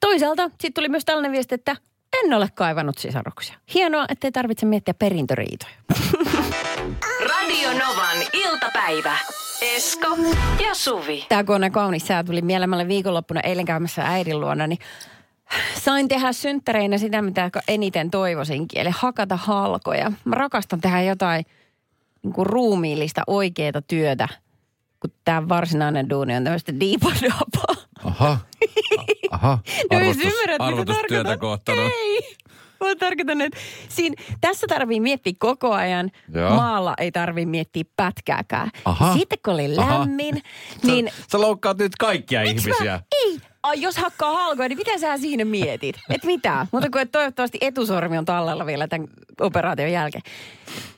Toisaalta 0.00 0.48
sitten 0.48 0.72
tuli 0.74 0.88
myös 0.88 1.04
tällainen 1.04 1.32
viesti, 1.32 1.54
että 1.54 1.76
en 2.24 2.34
ole 2.34 2.48
kaivannut 2.54 2.98
sisaruksia. 2.98 3.56
Hienoa, 3.74 4.06
ettei 4.08 4.32
tarvitse 4.32 4.66
miettiä 4.66 4.94
perintöriitoja. 4.94 5.72
Radio 7.30 7.70
Novan 7.70 8.16
iltapäivä. 8.32 9.16
Esko 9.76 10.16
ja 10.64 10.74
Suvi. 10.74 11.26
Tämä 11.28 11.44
kun 11.44 11.64
on 11.64 11.72
kaunis 11.72 12.06
sää 12.06 12.24
tuli 12.24 12.42
mieleen, 12.42 12.70
mä 12.70 12.76
olin 12.76 12.88
viikonloppuna 12.88 13.40
eilen 13.40 13.64
käymässä 13.64 14.02
äidin 14.02 14.40
luona, 14.40 14.66
niin 14.66 14.78
sain 15.78 16.08
tehdä 16.08 16.32
synttäreinä 16.32 16.98
sitä, 16.98 17.22
mitä 17.22 17.50
eniten 17.68 18.10
toivoisinkin, 18.10 18.80
eli 18.80 18.90
hakata 18.92 19.36
halkoja. 19.36 20.12
Mä 20.24 20.34
rakastan 20.34 20.80
tehdä 20.80 21.02
jotain 21.02 21.46
niin 22.22 22.32
kuin 22.32 22.46
ruumiillista 22.46 23.22
oikeaa 23.26 23.82
työtä, 23.88 24.28
kun 25.00 25.10
tämä 25.24 25.48
varsinainen 25.48 26.10
duuni 26.10 26.36
on 26.36 26.44
tämmöistä 26.44 26.80
diipadapaa. 26.80 27.74
Aha. 28.04 28.38
Aha. 29.30 29.58
No 29.90 29.96
Arvostus, 29.96 30.24
ymmärrät, 30.24 30.58
tarkoitan. 30.86 31.38
kohtanut. 31.38 31.92
Ei. 31.96 32.36
Mä 32.80 32.96
tarkoitan, 32.98 33.40
että 33.40 33.58
siinä, 33.88 34.16
tässä 34.40 34.66
tarvii 34.66 35.00
miettiä 35.00 35.32
koko 35.38 35.72
ajan. 35.72 36.10
Joo. 36.34 36.54
Maalla 36.54 36.94
ei 36.98 37.12
tarvii 37.12 37.46
miettiä 37.46 37.84
pätkääkään. 37.96 38.70
Aha. 38.84 39.12
Sitten 39.12 39.38
kun 39.44 39.54
oli 39.54 39.76
Aha. 39.76 40.00
lämmin, 40.00 40.42
niin... 40.82 41.08
Sä, 41.16 41.24
sä 41.32 41.40
loukkaat 41.40 41.78
nyt 41.78 41.96
kaikkia 41.96 42.40
Miksi 42.40 42.68
ihmisiä. 42.68 42.92
Mä, 42.92 43.00
ei. 43.24 43.38
Ai, 43.62 43.80
jos 43.80 43.96
hakkaa 43.96 44.32
halkoja, 44.32 44.68
niin 44.68 44.78
mitä 44.78 44.98
sä 44.98 45.18
siinä 45.18 45.44
mietit? 45.44 45.96
Et 46.10 46.24
mitä? 46.24 46.66
Mutta 46.72 46.90
kun 46.90 47.00
et 47.00 47.12
toivottavasti 47.12 47.58
etusormi 47.60 48.18
on 48.18 48.24
tallella 48.24 48.66
vielä 48.66 48.88
tämän 48.88 49.08
operaation 49.40 49.92
jälkeen. 49.92 50.22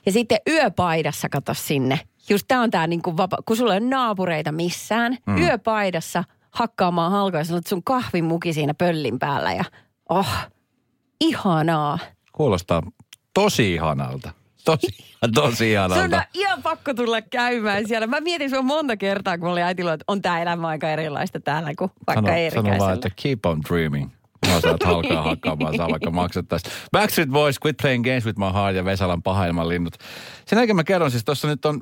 Ja 0.05 0.11
sitten 0.11 0.37
yöpaidassa, 0.47 1.29
kato 1.29 1.53
sinne. 1.53 1.99
Just 2.29 2.45
tää 2.47 2.61
on 2.61 2.71
tää 2.71 2.87
niinku 2.87 3.17
vapa, 3.17 3.37
kun 3.45 3.57
sulla 3.57 3.73
ei 3.73 3.79
ole 3.81 3.89
naapureita 3.89 4.51
missään. 4.51 5.17
Mm. 5.25 5.37
Yöpaidassa 5.37 6.23
hakkaamaan 6.51 7.11
halkoja. 7.11 7.43
Sä 7.43 7.53
olet 7.53 7.67
sun 7.67 7.83
kahvimuki 7.83 8.53
siinä 8.53 8.73
pöllin 8.73 9.19
päällä 9.19 9.53
ja 9.53 9.63
oh, 10.09 10.29
ihanaa. 11.21 11.99
Kuulostaa 12.31 12.83
tosi 13.33 13.73
ihanalta. 13.73 14.31
Tosi, 14.65 14.87
tosi 15.35 15.57
Se 15.57 15.79
on 15.79 15.89
ihanalta. 15.89 16.23
ihan 16.33 16.63
pakko 16.63 16.93
tulla 16.93 17.21
käymään 17.21 17.87
siellä. 17.87 18.07
Mä 18.07 18.21
mietin 18.21 18.49
sua 18.49 18.61
monta 18.61 18.97
kertaa, 18.97 19.37
kun 19.37 19.49
oli 19.49 19.61
äiti 19.61 19.83
luo, 19.83 19.93
että 19.93 20.03
on 20.07 20.21
tää 20.21 20.41
elämä 20.41 20.67
aika 20.67 20.89
erilaista 20.89 21.39
täällä 21.39 21.71
kuin 21.77 21.91
vaikka 22.07 22.31
Sano, 22.53 22.69
sano 22.69 22.79
vaan, 22.79 22.93
että 22.93 23.09
keep 23.23 23.45
on 23.45 23.61
dreaming. 23.69 24.09
Mä 24.47 24.61
saat 24.61 24.83
halkaa 24.83 25.23
hakkaamaan, 25.23 25.77
saa 25.77 25.89
vaikka 25.89 26.11
maksettaisiin. 26.11 26.73
Backstreet 26.91 27.29
Boys, 27.29 27.55
Quit 27.65 27.77
Playing 27.81 28.03
Games 28.03 28.25
with 28.25 28.39
My 28.39 28.53
Heart 28.53 28.75
ja 28.75 28.85
Vesalan 28.85 29.23
pahailman 29.23 29.69
linnut. 29.69 29.93
Sen 30.45 30.57
jälkeen 30.57 30.75
mä 30.75 30.83
kerron 30.83 31.11
siis, 31.11 31.25
tuossa 31.25 31.47
nyt 31.47 31.65
on, 31.65 31.81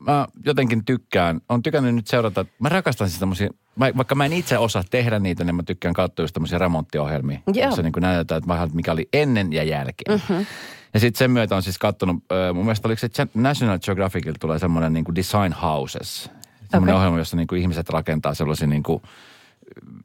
mä 0.00 0.26
jotenkin 0.44 0.84
tykkään, 0.84 1.40
on 1.48 1.62
tykännyt 1.62 1.94
nyt 1.94 2.06
seurata, 2.06 2.46
mä 2.58 2.68
rakastan 2.68 3.08
siis 3.08 3.20
tämmöisiä, 3.20 3.50
vaikka 3.80 4.14
mä 4.14 4.24
en 4.24 4.32
itse 4.32 4.58
osaa 4.58 4.82
tehdä 4.90 5.18
niitä, 5.18 5.44
niin 5.44 5.54
mä 5.54 5.62
tykkään 5.62 5.94
katsoa 5.94 6.22
just 6.22 6.32
tämmöisiä 6.32 6.58
remonttiohjelmia. 6.58 7.38
Joo. 7.54 7.66
Jossa 7.66 7.82
niin 7.82 7.92
kuin 7.92 8.02
näytetään, 8.02 8.38
että 8.38 8.48
vähän, 8.48 8.70
mikä 8.72 8.92
oli 8.92 9.08
ennen 9.12 9.52
ja 9.52 9.64
jälkeen. 9.64 10.20
Mm-hmm. 10.20 10.46
Ja 10.94 11.00
sitten 11.00 11.18
sen 11.18 11.30
myötä 11.30 11.56
on 11.56 11.62
siis 11.62 11.78
kattonut, 11.78 12.16
mun 12.54 12.64
mielestä 12.64 12.88
oliko 12.88 13.00
se 13.12 13.26
National 13.34 13.78
Geographicilla 13.78 14.38
tulee 14.40 14.58
semmoinen 14.58 14.92
niin 14.92 15.04
kuin 15.04 15.14
Design 15.14 15.52
Houses. 15.62 16.30
Semmoinen 16.70 16.94
Okei. 16.94 16.98
ohjelma, 16.98 17.18
jossa 17.18 17.36
niin 17.36 17.46
kuin 17.46 17.60
ihmiset 17.60 17.88
rakentaa 17.88 18.34
sellaisia 18.34 18.66
niin 18.66 18.82
kuin, 18.82 19.02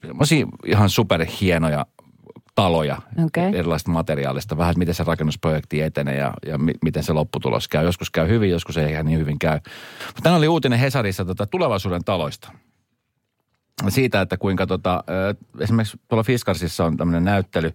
semmoisia 0.08 0.46
ihan 0.66 0.90
superhienoja 0.90 1.86
taloja 2.56 3.02
Okei. 3.26 3.58
erilaisista 3.58 3.92
materiaalista. 3.92 4.58
Vähän, 4.58 4.76
miten 4.78 4.96
se 4.96 5.04
rakennusprojekti 5.04 5.82
etenee 5.82 6.16
ja, 6.16 6.34
ja 6.46 6.58
mi- 6.58 6.74
miten 6.84 7.04
se 7.04 7.14
lopputulos 7.14 7.68
käy. 7.68 7.86
Joskus 7.86 8.10
käy 8.10 8.28
hyvin, 8.28 8.50
joskus 8.50 8.78
ei 8.78 8.92
ihan 8.92 9.06
niin 9.06 9.20
hyvin 9.20 9.40
käy. 9.40 9.60
Mutta 10.06 10.22
tänään 10.24 10.38
oli 10.38 10.48
uutinen 10.48 10.80
Hesarissa 10.80 11.26
tota, 11.26 11.46
tulevaisuuden 11.46 12.04
taloista. 12.04 12.52
Siitä, 13.90 14.22
että 14.22 14.38
kuinka 14.38 14.68
tota, 14.68 15.04
esimerkiksi 15.60 16.00
tuolla 16.08 16.24
Fiskarsissa 16.24 16.86
on 16.86 16.98
tämmöinen 16.98 17.24
näyttely, 17.24 17.72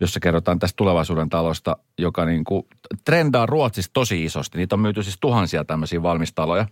jossa 0.00 0.20
kerrotaan 0.20 0.58
tästä 0.58 0.76
tulevaisuuden 0.76 1.28
talosta, 1.28 1.76
joka 1.98 2.24
niin 2.24 2.44
kuin 2.44 2.66
trendaa 3.04 3.46
Ruotsissa 3.46 3.90
tosi 3.92 4.24
isosti. 4.24 4.58
Niitä 4.58 4.74
on 4.74 4.80
myyty 4.80 5.02
siis 5.02 5.18
tuhansia 5.20 5.64
tämmöisiä 5.64 6.02
valmistaloja. 6.02 6.66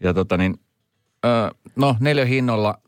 Ja 0.00 0.14
tota 0.14 0.36
niin, 0.36 0.60
no 1.76 1.96
neliöhinnolla, 2.00 2.78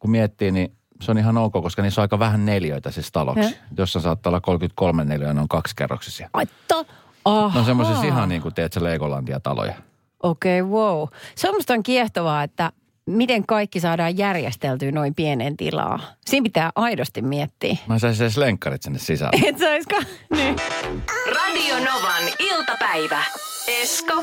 kun 0.00 0.10
miettii, 0.10 0.50
niin 0.50 0.72
se 1.02 1.10
on 1.10 1.18
ihan 1.18 1.38
ok, 1.38 1.52
koska 1.52 1.82
niissä 1.82 2.00
on 2.00 2.04
aika 2.04 2.18
vähän 2.18 2.46
neljöitä 2.46 2.90
siis 2.90 3.12
taloksi. 3.12 3.42
Joo. 3.42 3.52
Jossa 3.78 4.00
saattaa 4.00 4.30
olla 4.30 4.40
33 4.40 5.04
neliöä, 5.04 5.34
ne 5.34 5.40
on 5.40 5.48
kaksikerroksisia. 5.48 6.30
Ai 6.32 6.46
to, 6.68 6.86
Aha. 7.24 7.50
Ne 7.54 7.60
on 7.60 7.66
semmoisissa 7.66 8.06
ihan 8.06 8.28
niin 8.28 8.42
kuin, 8.42 8.54
tiedätkö, 8.54 8.84
Legolandia-taloja. 8.84 9.74
Okei, 10.22 10.60
okay, 10.60 10.72
wow. 10.72 11.08
Se 11.34 11.48
on 11.48 11.54
musta 11.54 11.74
on 11.74 11.82
kiehtovaa, 11.82 12.42
että 12.42 12.72
miten 13.06 13.46
kaikki 13.46 13.80
saadaan 13.80 14.18
järjesteltyä 14.18 14.92
noin 14.92 15.14
pienen 15.14 15.56
tilaa. 15.56 16.00
Siinä 16.26 16.44
pitää 16.44 16.70
aidosti 16.74 17.22
miettiä. 17.22 17.76
Mä 17.86 17.94
en 17.94 18.00
saisi 18.00 18.22
edes 18.22 18.36
lenkkarit 18.36 18.82
sinne 18.82 18.98
sisälle. 18.98 19.48
Et 19.48 19.58
saisiko? 19.58 19.96
Niin. 20.36 20.56
Radio 21.34 21.74
Novan 21.76 22.22
iltapäivä. 22.38 23.22
Esko 23.82 24.22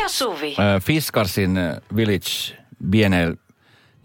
ja 0.00 0.08
Suvi. 0.08 0.56
Fiskarsin 0.82 1.58
Village 1.96 2.56
Bienel 2.90 3.36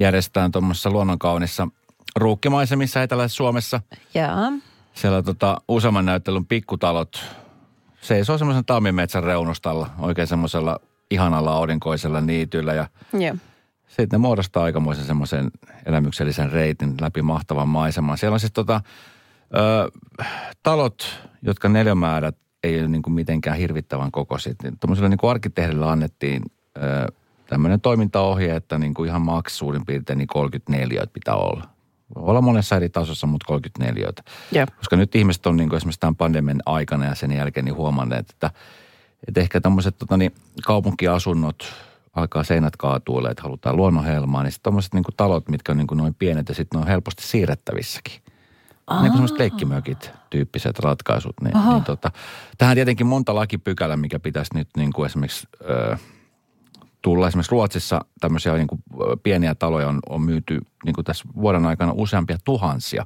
järjestetään 0.01 0.51
tuommoisessa 0.51 0.89
luonnonkaunissa 0.89 1.67
ruukkimaisemissa 2.15 3.03
Etelä-Suomessa. 3.03 3.81
Joo. 4.13 4.51
Siellä 4.93 5.23
tota, 5.23 5.61
useamman 5.67 6.05
näyttelyn 6.05 6.45
pikkutalot 6.45 7.25
seisoo 8.01 8.37
semmoisen 8.37 8.65
tammimetsän 8.65 9.23
reunustalla, 9.23 9.89
oikein 9.99 10.27
semmoisella 10.27 10.79
ihanalla 11.11 11.53
aurinkoisella 11.53 12.21
niityllä 12.21 12.73
ja 12.73 12.87
Joo. 13.13 13.35
sitten 13.87 14.07
ne 14.11 14.17
muodostaa 14.17 14.63
aikamoisen 14.63 15.05
semmoisen 15.05 15.51
elämyksellisen 15.85 16.51
reitin 16.51 16.95
läpi 17.01 17.21
mahtavan 17.21 17.67
maiseman. 17.67 18.17
Siellä 18.17 18.33
on 18.33 18.39
siis 18.39 18.53
tota, 18.53 18.81
ö, 19.55 19.91
talot, 20.63 21.27
jotka 21.41 21.69
neljömäärät 21.69 22.37
ei 22.63 22.79
ole 22.79 22.87
niin 22.87 23.01
kuin 23.01 23.13
mitenkään 23.13 23.57
hirvittävän 23.57 24.11
kokoiset. 24.11 24.57
Tuommoiselle 24.79 25.09
niin 25.09 25.17
kuin 25.17 25.31
arkkitehdille 25.31 25.85
annettiin 25.85 26.43
ö, 26.77 26.81
tämmöinen 27.51 27.81
toimintaohje, 27.81 28.55
että 28.55 28.77
niin 28.77 28.93
kuin 28.93 29.09
ihan 29.09 29.21
maks 29.21 29.57
suurin 29.57 29.85
piirtein 29.85 30.17
niin 30.17 30.27
34 30.27 31.03
pitää 31.13 31.35
olla. 31.35 31.63
Voi 32.15 32.29
olla 32.29 32.41
monessa 32.41 32.75
eri 32.75 32.89
tasossa, 32.89 33.27
mutta 33.27 33.45
34. 33.47 34.07
Joo. 34.51 34.65
Koska 34.77 34.95
nyt 34.95 35.15
ihmiset 35.15 35.45
on 35.45 35.57
niin 35.57 35.69
kuin 35.69 35.77
esimerkiksi 35.77 35.99
tämän 35.99 36.15
pandemian 36.15 36.61
aikana 36.65 37.05
ja 37.05 37.15
sen 37.15 37.31
jälkeen 37.31 37.65
niin 37.65 37.75
huomanneet, 37.75 38.29
että, 38.29 38.51
että 39.27 39.41
ehkä 39.41 39.61
tämmöiset 39.61 39.97
tota, 39.97 40.17
niin, 40.17 40.31
kaupunkiasunnot 40.65 41.73
alkaa 42.13 42.43
seinät 42.43 42.77
kaatuille, 42.77 43.29
että 43.29 43.43
halutaan 43.43 43.77
luonnonhelmaa, 43.77 44.43
niin 44.43 44.51
sitten 44.51 44.63
tämmöiset 44.63 44.93
niin 44.93 45.03
talot, 45.17 45.49
mitkä 45.49 45.71
on 45.71 45.77
niin 45.77 45.87
kuin 45.87 45.97
noin 45.97 46.15
pienet 46.15 46.49
ja 46.49 46.55
sitten 46.55 46.77
ne 46.77 46.81
on 46.81 46.87
helposti 46.87 47.23
siirrettävissäkin. 47.23 48.13
Niin 48.91 48.99
kuin 48.99 49.11
semmoiset 49.11 49.39
leikkimökit 49.39 50.11
tyyppiset 50.29 50.79
ratkaisut. 50.79 51.35
Niin, 51.41 51.53
niin 51.69 51.83
tota, 51.83 52.11
tähän 52.57 52.75
tietenkin 52.75 53.07
monta 53.07 53.35
lakipykälää, 53.35 53.97
mikä 53.97 54.19
pitäisi 54.19 54.57
nyt 54.57 54.67
niin 54.77 54.93
kuin 54.93 55.05
esimerkiksi 55.05 55.47
ö, 55.69 55.97
tulla. 57.01 57.27
Esimerkiksi 57.27 57.51
Ruotsissa 57.51 58.05
tämmöisiä 58.19 58.53
niin 58.53 58.67
kuin, 58.67 58.81
pieniä 59.23 59.55
taloja 59.55 59.87
on, 59.87 59.99
on 60.09 60.21
myyty 60.21 60.61
niin 60.85 60.95
kuin 60.95 61.05
tässä 61.05 61.23
vuoden 61.35 61.65
aikana 61.65 61.93
useampia 61.95 62.37
tuhansia. 62.43 63.05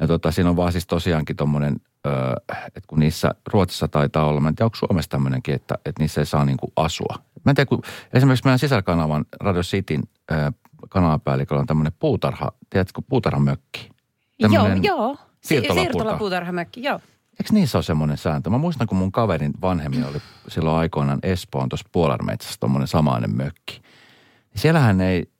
Ja 0.00 0.06
tota, 0.06 0.30
siinä 0.30 0.50
on 0.50 0.56
vaan 0.56 0.72
siis 0.72 0.86
tosiaankin 0.86 1.36
tommonen, 1.36 1.76
öö, 2.06 2.12
että 2.66 2.80
kun 2.86 2.98
niissä 2.98 3.34
Ruotsissa 3.52 3.88
taitaa 3.88 4.26
olla, 4.26 4.40
mä 4.40 4.48
en 4.48 4.54
tiedä 4.54 4.66
onko 4.66 4.76
Suomessa 4.76 5.10
tämmöinenkin, 5.10 5.54
että, 5.54 5.74
että 5.84 6.02
niissä 6.02 6.20
ei 6.20 6.26
saa 6.26 6.44
niinku 6.44 6.72
asua. 6.76 7.14
Mä 7.44 7.50
en 7.50 7.54
tiedä, 7.56 7.68
kun 7.68 7.82
esimerkiksi 8.12 8.44
meidän 8.44 8.58
sisäkanavan 8.58 9.24
Radio 9.40 9.62
Cityn 9.62 10.02
kanavapäälliköllä 10.88 11.60
on 11.60 11.66
tämmöinen 11.66 11.92
puutarha, 11.98 12.52
tiedätkö, 12.70 13.02
puutarhamökki. 13.08 13.90
Joo, 14.38 14.52
Tämmönen 14.52 14.84
joo. 14.84 15.16
Siirtolapuutarha. 15.40 15.92
Siirtolapuutarhamökki, 15.92 16.82
joo. 16.82 17.00
Eikö 17.40 17.52
niissä 17.52 17.78
ole 17.78 17.82
semmoinen 17.82 18.16
sääntö? 18.16 18.50
Mä 18.50 18.58
muistan, 18.58 18.86
kun 18.86 18.98
mun 18.98 19.12
kaverin 19.12 19.52
vanhemmin 19.60 20.04
oli 20.04 20.18
silloin 20.48 20.76
aikoinaan 20.76 21.18
Espoon 21.22 21.68
tuossa 21.68 21.88
Puolarmetsässä 21.92 22.56
tommonen 22.60 22.88
samainen 22.88 23.36
mökki. 23.36 23.82
Niin 24.52 24.60
siellähän 24.60 25.00
ei, 25.00 25.30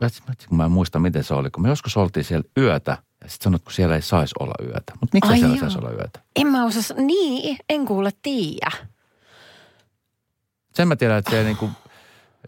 mä 0.00 0.08
kun 0.48 0.56
mä 0.56 0.64
en 0.64 0.70
muista 0.70 0.98
miten 0.98 1.24
se 1.24 1.34
oli, 1.34 1.50
kun 1.50 1.62
me 1.62 1.68
joskus 1.68 1.96
oltiin 1.96 2.24
siellä 2.24 2.48
yötä 2.58 2.98
ja 3.24 3.28
sitten 3.28 3.44
sanot, 3.44 3.62
kun 3.62 3.72
siellä 3.72 3.94
ei 3.94 4.02
saisi 4.02 4.34
olla 4.40 4.54
yötä. 4.62 4.92
Mutta 5.00 5.16
miksi 5.16 5.38
siellä 5.38 5.56
joo. 5.56 5.60
saisi 5.60 5.78
olla 5.78 5.90
yötä? 5.90 6.20
En 6.36 6.46
mä 6.46 6.64
osaa, 6.64 6.96
niin, 6.96 7.56
en 7.68 7.86
kuule 7.86 8.10
tiedä. 8.22 8.70
Sen 10.74 10.88
mä 10.88 10.96
tiedän, 10.96 11.18
että 11.18 11.30
se 11.30 11.44
niinku, 11.44 11.70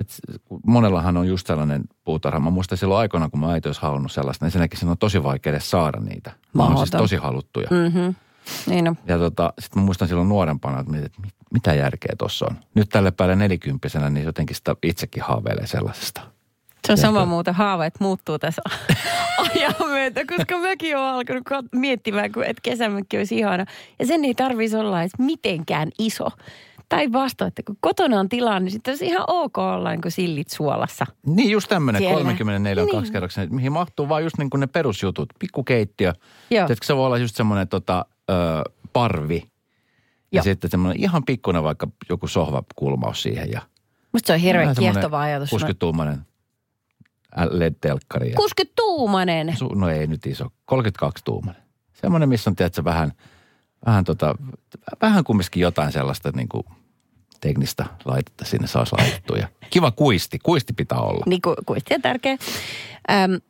että 0.00 0.14
kun 0.44 0.60
monellahan 0.66 1.16
on 1.16 1.28
just 1.28 1.46
sellainen 1.46 1.84
puutarha. 2.04 2.40
Mä 2.40 2.50
muistan 2.50 2.78
silloin 2.78 3.00
aikoina, 3.00 3.30
kun 3.30 3.40
mä 3.40 3.52
äiti 3.52 3.68
olisi 3.68 3.82
halunnut 3.82 4.12
sellaista, 4.12 4.44
niin 4.44 4.68
sen 4.74 4.88
on 4.88 4.98
tosi 4.98 5.22
vaikea 5.22 5.50
edes 5.50 5.70
saada 5.70 6.00
niitä. 6.00 6.32
Ne 6.54 6.62
on 6.62 6.76
siis 6.76 6.90
tosi 6.90 7.16
haluttuja. 7.16 7.68
Mm-hmm. 7.70 8.14
Niin 8.66 8.88
on. 8.88 8.96
Ja 9.06 9.18
tota, 9.18 9.52
sitten 9.58 9.82
mä 9.82 9.86
muistan 9.86 10.08
silloin 10.08 10.28
nuorempana, 10.28 10.80
että, 10.80 10.90
mietin, 10.92 11.06
että 11.06 11.20
mit- 11.20 11.34
mitä 11.52 11.74
järkeä 11.74 12.14
tuossa 12.18 12.46
on. 12.50 12.56
Nyt 12.74 12.88
tälle 12.88 13.10
päälle 13.10 13.36
nelikymppisenä, 13.36 14.10
niin 14.10 14.26
jotenkin 14.26 14.56
sitä 14.56 14.76
itsekin 14.82 15.22
haaveilee 15.22 15.66
sellaisesta. 15.66 16.20
Se 16.86 16.92
on 16.92 16.98
sama 16.98 17.24
muuten 17.24 17.54
haaveet 17.54 17.94
muuttuu 18.00 18.38
tässä 18.38 18.62
ajan 19.54 19.74
myötä, 19.86 20.20
koska 20.36 20.58
mäkin 20.58 20.96
olen 20.96 21.08
alkanut 21.14 21.44
miettimään, 21.72 22.24
että 22.24 22.60
kesämökki 22.62 23.16
olisi 23.18 23.38
ihana. 23.38 23.64
Ja 23.98 24.06
sen 24.06 24.24
ei 24.24 24.34
tarvitsisi 24.34 24.76
olla 24.76 25.00
edes 25.00 25.12
mitenkään 25.18 25.88
iso. 25.98 26.28
Tai 26.88 27.12
vasta, 27.12 27.46
että 27.46 27.62
kun 27.66 27.76
kotona 27.80 28.20
on 28.20 28.28
tilaa, 28.28 28.60
niin 28.60 28.70
sitten 28.70 28.92
olisi 28.92 29.06
ihan 29.06 29.24
ok 29.26 29.58
olla 29.58 29.90
niin 29.90 30.00
sillit 30.08 30.48
suolassa. 30.50 31.06
Niin 31.26 31.50
just 31.50 31.68
tämmöinen 31.68 32.00
Siellä. 32.02 32.14
34 32.16 32.82
on 32.82 32.86
Niin. 32.86 32.96
kaksi 32.96 33.12
kerroksen, 33.12 33.54
mihin 33.54 33.72
mahtuu 33.72 34.08
vaan 34.08 34.22
just 34.24 34.38
niin 34.38 34.50
kuin 34.50 34.60
ne 34.60 34.66
perusjutut. 34.66 35.28
Pikkukeittiö. 35.38 36.12
Joo. 36.50 36.66
Tiedätkö, 36.66 36.86
se 36.86 36.96
voi 36.96 37.06
olla 37.06 37.18
just 37.18 37.36
semmoinen 37.36 37.68
tota, 37.68 38.04
ö, 38.30 38.34
parvi. 38.92 39.36
Ja 40.32 40.38
Joo. 40.38 40.42
sitten 40.42 40.70
semmoinen 40.70 41.02
ihan 41.02 41.24
pikkuinen 41.24 41.62
vaikka 41.62 41.86
joku 42.10 42.28
sohvakulmaus 42.28 43.22
siihen. 43.22 43.50
Ja 43.50 43.62
Musta 44.12 44.26
se 44.26 44.32
on 44.32 44.38
hirveän 44.38 44.74
kiehtova 44.78 45.20
ajatus. 45.20 45.52
60-tuumainen 45.52 46.18
LED-telkkari. 47.50 48.30
ja- 48.30 48.36
60-tuumainen. 48.36 49.56
Su, 49.56 49.68
no 49.68 49.88
ei 49.88 50.06
nyt 50.06 50.26
iso, 50.26 50.48
32 50.64 51.24
tuumainen. 51.24 51.62
Semmoinen, 51.92 52.28
missä 52.28 52.50
on 52.50 52.56
tiedätkö, 52.56 52.84
vähän, 52.84 53.12
vähän, 53.86 54.04
tota, 54.04 54.34
vähän 55.02 55.24
kumminkin 55.24 55.60
jotain 55.60 55.92
sellaista 55.92 56.30
niin 56.36 56.48
kuin 56.48 56.64
teknistä 57.40 57.86
laitetta 58.04 58.44
sinne 58.44 58.66
saisi 58.66 58.96
laitettua. 58.98 59.36
Ja 59.38 59.48
kiva 59.70 59.90
kuisti, 59.90 60.38
kuisti 60.38 60.72
pitää 60.72 60.98
olla. 60.98 61.24
Niin 61.26 61.42
kuin 61.42 61.56
kuisti 61.66 61.94
on 61.94 62.02
tärkeä. 62.02 62.36
Äm, 63.10 63.40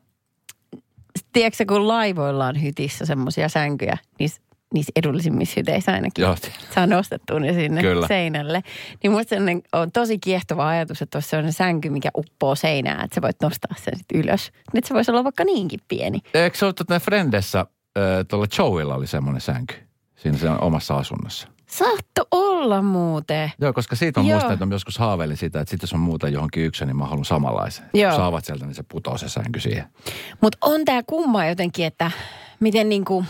tiedätkö, 1.33 1.65
kun 1.69 1.89
laivoilla 1.89 2.47
on 2.47 2.63
hytissä 2.63 3.07
semmoisia 3.07 3.49
sänkyjä, 3.49 3.99
niissä, 4.19 4.41
niissä 4.75 4.93
edullisimmissa 4.97 5.55
hyteissä 5.57 5.93
ainakin. 5.93 6.23
Joo. 6.23 6.37
Saa 6.75 6.87
nostettua 6.87 7.41
ne 7.41 7.53
sinne 7.53 7.81
Kyllä. 7.81 8.07
seinälle. 8.07 8.63
Niin 9.03 9.13
musta 9.13 9.37
on 9.73 9.93
tosi 9.93 10.19
kiehtova 10.19 10.69
ajatus, 10.69 11.03
että 11.03 11.17
olisi 11.17 11.29
sellainen 11.29 11.53
sänky, 11.53 11.91
mikä 11.91 12.11
uppoo 12.17 12.55
seinään, 12.55 13.05
että 13.05 13.15
sä 13.15 13.23
voit 13.23 13.37
nostaa 13.43 13.75
sen 13.85 13.99
sitten 13.99 14.21
ylös. 14.21 14.53
Nyt 14.73 14.85
se 14.85 14.95
voisi 14.95 15.11
olla 15.11 15.25
vaikka 15.25 15.45
niinkin 15.45 15.81
pieni. 15.89 16.19
Eikö 16.35 16.59
se 16.59 16.65
ole 16.65 16.73
tuota 16.73 17.01
Frendessä, 17.01 17.61
äh, 17.61 17.67
tuolla 18.29 18.47
Joeilla 18.59 18.95
oli 18.95 19.07
semmoinen 19.07 19.41
sänky 19.41 19.75
siinä 20.17 20.39
sen 20.39 20.63
omassa 20.63 20.97
asunnossa? 20.97 21.49
Saatto 21.67 22.27
olla 22.31 22.83
muuten. 22.83 23.53
Joo, 23.61 23.73
koska 23.73 23.97
siitä 23.97 24.21
on 24.21 24.27
muistan, 24.27 24.53
että 24.53 24.67
mä 24.67 24.75
joskus 24.75 24.99
haaveilin 24.99 25.37
sitä, 25.37 25.61
että 25.61 25.71
sitten 25.71 25.87
jos 25.87 25.93
on 25.93 26.01
muuta 26.01 26.29
johonkin 26.29 26.65
yksin, 26.65 26.87
niin 26.87 26.97
mä 26.97 27.05
haluan 27.05 27.25
samanlaisen. 27.25 27.85
Joo. 27.95 28.11
Kun 28.11 28.17
saavat 28.17 28.45
sieltä, 28.45 28.67
niin 28.67 28.75
se 28.75 28.83
putoo 28.83 29.19
se 29.19 29.29
sänky 29.29 29.61
siihen. 29.61 29.85
Mutta 30.41 30.59
on 30.61 30.85
tämä 30.85 31.03
kumma 31.07 31.47
jotenkin, 31.47 31.87
että 31.87 32.11
miten 32.61 32.89
niinku... 32.89 33.25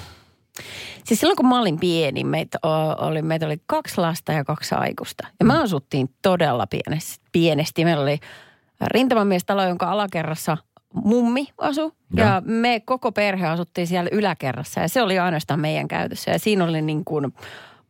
Siis 1.04 1.20
silloin 1.20 1.36
kun 1.36 1.48
mä 1.48 1.60
olin 1.60 1.80
pieni, 1.80 2.24
meitä 2.24 2.58
oli, 2.98 3.22
meitä 3.22 3.46
oli 3.46 3.56
kaksi 3.66 4.00
lasta 4.00 4.32
ja 4.32 4.44
kaksi 4.44 4.74
aikuista. 4.74 5.26
Ja 5.40 5.46
me 5.46 5.58
asuttiin 5.58 6.10
todella 6.22 6.66
pienesti. 6.66 7.24
pienesti. 7.32 7.84
Meillä 7.84 8.02
oli 8.02 8.18
rintamamiestalo, 8.80 9.68
jonka 9.68 9.90
alakerrassa 9.90 10.56
mummi 10.94 11.46
asu 11.58 11.92
ja. 12.16 12.24
ja 12.24 12.42
me 12.44 12.80
koko 12.84 13.12
perhe 13.12 13.46
asuttiin 13.46 13.86
siellä 13.86 14.10
yläkerrassa 14.12 14.80
ja 14.80 14.88
se 14.88 15.02
oli 15.02 15.18
ainoastaan 15.18 15.60
meidän 15.60 15.88
käytössä. 15.88 16.30
Ja 16.30 16.38
siinä 16.38 16.64
oli 16.64 16.82
niin 16.82 17.04
kuin 17.04 17.34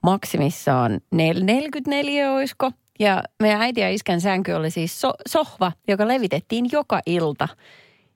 maksimissaan 0.02 1.00
44 1.10 2.32
oisko. 2.32 2.70
Ja 2.98 3.22
meidän 3.40 3.62
äiti 3.62 3.80
ja 3.80 3.90
iskän 3.90 4.20
sänky 4.20 4.52
oli 4.52 4.70
siis 4.70 5.00
so- 5.00 5.14
sohva, 5.28 5.72
joka 5.88 6.08
levitettiin 6.08 6.68
joka 6.72 7.00
ilta 7.06 7.48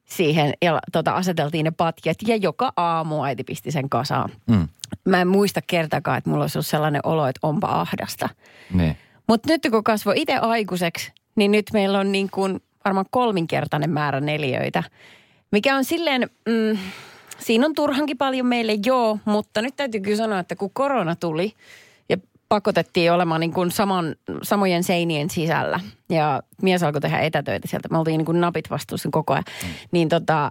siihen 0.08 0.52
ja 0.62 0.78
tota, 0.92 1.12
aseteltiin 1.12 1.64
ne 1.64 1.70
patjat 1.70 2.16
ja 2.26 2.36
joka 2.36 2.72
aamu 2.76 3.24
äiti 3.24 3.44
pisti 3.44 3.70
sen 3.70 3.88
kasaan. 3.88 4.30
Mm. 4.46 4.68
Mä 5.04 5.20
en 5.20 5.28
muista 5.28 5.60
kertakaan, 5.66 6.18
että 6.18 6.30
mulla 6.30 6.44
olisi 6.44 6.58
ollut 6.58 6.66
sellainen 6.66 7.00
olo, 7.04 7.26
että 7.26 7.40
onpa 7.42 7.66
ahdasta. 7.66 8.28
Niin. 8.72 8.96
Mutta 9.28 9.48
nyt 9.48 9.66
kun 9.70 9.84
kasvoi 9.84 10.20
itse 10.20 10.36
aikuiseksi, 10.36 11.12
niin 11.36 11.50
nyt 11.50 11.66
meillä 11.72 11.98
on 11.98 12.12
niin 12.12 12.30
kuin 12.30 12.60
varmaan 12.84 13.06
kolminkertainen 13.10 13.90
määrä 13.90 14.20
neliöitä. 14.20 14.82
Mikä 15.50 15.76
on 15.76 15.84
silleen, 15.84 16.30
mm, 16.48 16.78
siinä 17.38 17.66
on 17.66 17.74
turhankin 17.74 18.18
paljon 18.18 18.46
meille 18.46 18.78
joo, 18.86 19.18
mutta 19.24 19.62
nyt 19.62 19.76
täytyy 19.76 20.00
kyllä 20.00 20.16
sanoa, 20.16 20.38
että 20.38 20.56
kun 20.56 20.70
korona 20.72 21.16
tuli 21.16 21.52
pakotettiin 22.48 23.12
olemaan 23.12 23.40
niin 23.40 23.52
kuin 23.52 23.70
saman, 23.70 24.16
samojen 24.42 24.84
seinien 24.84 25.30
sisällä 25.30 25.80
ja 26.08 26.42
mies 26.62 26.82
alkoi 26.82 27.00
tehdä 27.00 27.18
etätöitä 27.18 27.68
sieltä, 27.68 27.88
me 27.90 27.98
oltiin 27.98 28.18
niin 28.18 28.26
kuin 28.26 28.40
napit 28.40 28.70
vastuussa 28.70 29.08
koko 29.12 29.32
ajan, 29.32 29.44
mm. 29.62 29.68
niin 29.90 30.08
tota, 30.08 30.48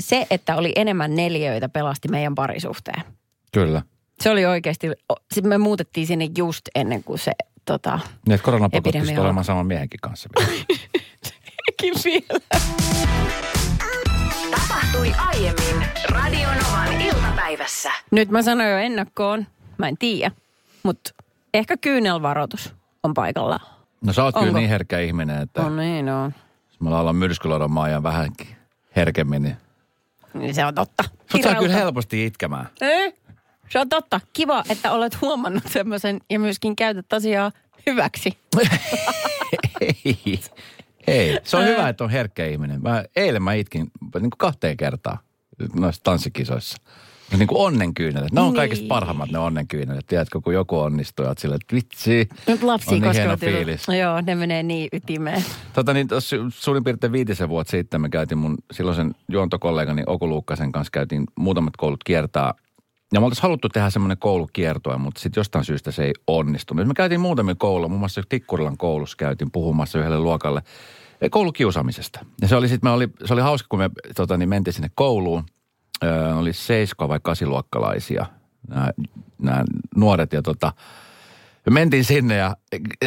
se, 0.00 0.26
että 0.30 0.56
oli 0.56 0.72
enemmän 0.76 1.16
neliöitä 1.16 1.68
pelasti 1.68 2.08
meidän 2.08 2.34
parisuhteen. 2.34 3.02
Kyllä. 3.52 3.82
Se 4.20 4.30
oli 4.30 4.46
oikeasti, 4.46 4.90
me 5.42 5.58
muutettiin 5.58 6.06
sinne 6.06 6.28
just 6.38 6.62
ennen 6.74 7.04
kuin 7.04 7.18
se 7.18 7.32
tota, 7.64 7.98
Niin, 8.26 8.34
että 8.34 8.44
korona 8.44 8.68
pakotti 8.68 9.18
olemaan 9.18 9.44
saman 9.44 9.66
miehenkin 9.66 10.00
kanssa. 10.00 10.28
Sekin 11.22 11.94
vielä. 12.04 12.40
Tapahtui 14.50 15.12
aiemmin 15.26 15.86
Radionovan 16.08 17.00
iltapäivässä. 17.00 17.92
Nyt 18.10 18.30
mä 18.30 18.42
sanoin 18.42 18.70
jo 18.70 18.78
ennakkoon, 18.78 19.46
mä 19.78 19.88
en 19.88 19.98
tiedä, 19.98 20.30
mutta 20.82 21.10
ehkä 21.54 21.76
kyynelvaroitus 21.76 22.74
on 23.02 23.14
paikalla. 23.14 23.60
No 24.00 24.12
sä 24.12 24.24
oot 24.24 24.36
Onko? 24.36 24.46
kyllä 24.46 24.58
niin 24.58 24.70
herkkä 24.70 24.98
ihminen, 24.98 25.42
että... 25.42 25.62
No 25.62 25.76
niin, 25.76 26.06
no. 26.06 26.24
Jos 26.68 26.80
mä 26.80 26.90
laulan 26.90 27.16
myrskyloidon 27.16 27.70
maajan 27.70 28.02
vähänkin 28.02 28.48
herkemmin, 28.96 29.42
niin... 29.42 29.56
Niin 30.34 30.54
se 30.54 30.64
on 30.64 30.74
totta. 30.74 31.04
Sut 31.32 31.42
saa 31.42 31.54
kyllä 31.54 31.74
helposti 31.74 32.26
itkemään. 32.26 32.68
Eh? 32.80 33.14
Se 33.68 33.78
on 33.78 33.88
totta. 33.88 34.20
Kiva, 34.32 34.64
että 34.68 34.92
olet 34.92 35.20
huomannut 35.20 35.62
semmoisen 35.66 36.20
ja 36.30 36.40
myöskin 36.40 36.76
käytät 36.76 37.12
asiaa 37.12 37.52
hyväksi. 37.86 38.38
Ei. 39.80 40.40
Ei. 41.06 41.40
Se 41.44 41.56
on 41.56 41.64
hyvä, 41.64 41.88
että 41.88 42.04
on 42.04 42.10
herkkä 42.10 42.46
ihminen. 42.46 42.82
Mä, 42.82 43.04
eilen 43.16 43.42
mä 43.42 43.52
itkin 43.52 43.90
niin 44.00 44.10
kuin 44.12 44.30
kahteen 44.38 44.76
kertaan 44.76 45.18
noissa 45.74 46.02
tanssikisoissa. 46.04 46.76
Niin 47.38 47.46
kuin 47.46 47.60
onnenkyynelet. 47.60 48.32
Ne 48.32 48.40
on 48.40 48.46
niin. 48.46 48.56
kaikista 48.56 48.86
parhaimmat 48.88 49.30
ne 49.30 49.38
onnenkyynelet. 49.38 50.06
Tiedätkö, 50.06 50.40
kun 50.40 50.54
joku 50.54 50.78
onnistuu, 50.78 51.26
että 51.26 51.40
sille, 51.40 51.54
että 51.54 51.76
vitsi, 51.76 52.28
Nyt 52.46 52.62
lapsi 52.62 52.94
on 52.94 53.00
niin 53.00 53.12
hieno 53.12 53.36
fiilis. 53.36 53.82
Joo, 54.00 54.20
ne 54.20 54.34
menee 54.34 54.62
niin 54.62 54.88
ytimeen. 54.92 55.44
Tota 55.72 55.92
niin, 55.92 56.08
tossa 56.08 56.36
suurin 56.48 56.84
piirtein 56.84 57.12
viitisen 57.12 57.48
vuotta 57.48 57.70
sitten 57.70 58.00
me 58.00 58.08
käytiin 58.08 58.38
mun 58.38 58.56
silloisen 58.72 59.14
juontokollegani 59.28 60.02
Oku 60.06 60.28
Luukkasen 60.28 60.72
kanssa 60.72 60.90
käytiin 60.90 61.24
muutamat 61.38 61.76
koulut 61.76 62.04
kiertää 62.04 62.54
ja 63.12 63.20
me 63.20 63.24
oltaisiin 63.24 63.42
haluttu 63.42 63.68
tehdä 63.68 63.90
semmoinen 63.90 64.18
koulukiertoa, 64.18 64.98
mutta 64.98 65.20
sitten 65.20 65.40
jostain 65.40 65.64
syystä 65.64 65.90
se 65.90 66.04
ei 66.04 66.12
onnistunut. 66.26 66.86
Me 66.86 66.94
käytiin 66.94 67.20
muutamia 67.20 67.54
kouluja, 67.54 67.88
muun 67.88 67.98
muassa 67.98 68.22
Tikkurilan 68.28 68.76
koulussa 68.76 69.16
käytiin 69.16 69.50
puhumassa 69.50 69.98
yhdelle 69.98 70.18
luokalle 70.18 70.62
koulukiusaamisesta. 71.30 72.24
Ja 72.42 72.48
se 72.48 72.56
oli 72.56 72.68
sitten, 72.68 72.90
oli, 72.90 73.08
se 73.24 73.32
oli 73.32 73.42
hauska, 73.42 73.66
kun 73.68 73.78
me 73.78 73.90
tota, 74.16 74.36
niin 74.36 74.48
mentiin 74.48 74.74
sinne 74.74 74.90
kouluun. 74.94 75.44
Öö, 76.04 76.34
oli 76.34 76.52
seisko- 76.52 77.08
vai 77.08 77.20
kasiluokkalaisia 77.22 78.26
nämä 79.38 79.64
nuoret 79.96 80.32
ja 80.32 80.42
tota, 80.42 80.72
me 81.66 81.72
mentiin 81.74 82.04
sinne 82.04 82.36
ja 82.36 82.56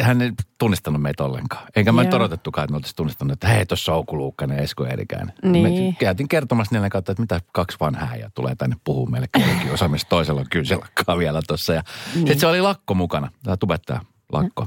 hän 0.00 0.22
ei 0.22 0.32
tunnistanut 0.58 1.02
meitä 1.02 1.24
ollenkaan. 1.24 1.66
Enkä 1.76 1.92
mä 1.92 2.04
nyt 2.04 2.14
odotettukaan, 2.14 2.64
että 2.64 2.72
me 2.72 2.76
oltaisiin 2.76 2.96
tunnistanut, 2.96 3.32
että 3.32 3.48
hei, 3.48 3.66
tuossa 3.66 3.92
on 3.92 3.96
Ouku 3.96 4.18
Luukkanen 4.18 4.56
ja 4.56 4.62
Esko 4.62 4.86
Erikäinen. 4.86 5.32
Niin. 5.42 5.84
Me 5.84 5.96
käytiin 5.98 6.28
kertomassa 6.28 6.74
niille 6.74 6.90
kautta, 6.90 7.12
että 7.12 7.22
mitä 7.22 7.40
kaksi 7.52 7.76
vanhaa 7.80 8.16
ja 8.16 8.30
tulee 8.34 8.54
tänne 8.54 8.76
puhuu 8.84 9.06
meille 9.06 9.28
osaamista 9.72 10.08
toisella 10.08 10.40
on 10.40 10.46
kynsilakkaa 10.50 11.18
vielä 11.18 11.40
tuossa. 11.46 11.72
Ja 11.72 11.82
niin. 12.14 12.18
sitten 12.18 12.40
se 12.40 12.46
oli 12.46 12.60
lakko 12.60 12.94
mukana, 12.94 13.30
tämä 13.42 13.56
tubettaja 13.56 14.00
lakko. 14.34 14.66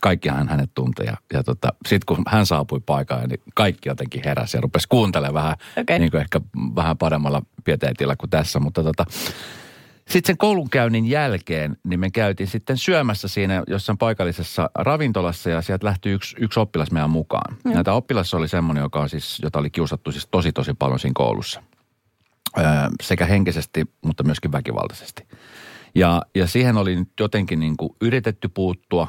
Kaikkihan 0.00 0.48
hänet 0.48 0.70
tuntee. 0.74 1.06
Ja, 1.06 1.16
ja 1.32 1.42
tota, 1.42 1.68
sitten 1.86 2.16
kun 2.16 2.24
hän 2.28 2.46
saapui 2.46 2.80
paikalle, 2.86 3.26
niin 3.26 3.40
kaikki 3.54 3.88
jotenkin 3.88 4.22
heräsi 4.24 4.56
ja 4.56 4.60
rupesi 4.60 4.88
kuuntelemaan 4.88 5.34
vähän, 5.34 5.56
okay. 5.76 5.98
niin 5.98 6.10
kuin 6.10 6.20
ehkä 6.20 6.40
vähän 6.76 6.98
paremmalla 6.98 7.42
pieteetillä 7.64 8.16
kuin 8.16 8.30
tässä. 8.30 8.60
Mutta 8.60 8.82
tota, 8.82 9.04
sitten 10.08 10.26
sen 10.26 10.38
koulunkäynnin 10.38 11.06
jälkeen, 11.06 11.76
niin 11.84 12.00
me 12.00 12.10
käytiin 12.10 12.46
sitten 12.46 12.78
syömässä 12.78 13.28
siinä 13.28 13.62
jossain 13.66 13.98
paikallisessa 13.98 14.70
ravintolassa 14.74 15.50
ja 15.50 15.62
sieltä 15.62 15.86
lähti 15.86 16.10
yksi, 16.10 16.36
yksi 16.40 16.60
oppilas 16.60 16.90
meidän 16.90 17.10
mukaan. 17.10 17.56
Mm. 17.64 17.74
Näitä 17.74 17.92
oppilas 17.92 18.34
oli 18.34 18.48
semmoinen, 18.48 18.82
joka 18.82 19.00
on 19.00 19.08
siis, 19.08 19.38
jota 19.42 19.58
oli 19.58 19.70
kiusattu 19.70 20.12
siis 20.12 20.28
tosi 20.30 20.52
tosi 20.52 20.74
paljon 20.74 20.98
siinä 20.98 21.12
koulussa. 21.14 21.62
Öö, 22.58 22.64
sekä 23.02 23.26
henkisesti, 23.26 23.84
mutta 24.04 24.24
myöskin 24.24 24.52
väkivaltaisesti. 24.52 25.26
Ja, 25.94 26.22
ja 26.34 26.46
siihen 26.46 26.76
oli 26.76 26.96
nyt 26.96 27.08
jotenkin 27.20 27.60
niin 27.60 27.76
kuin 27.76 27.90
yritetty 28.00 28.48
puuttua, 28.48 29.08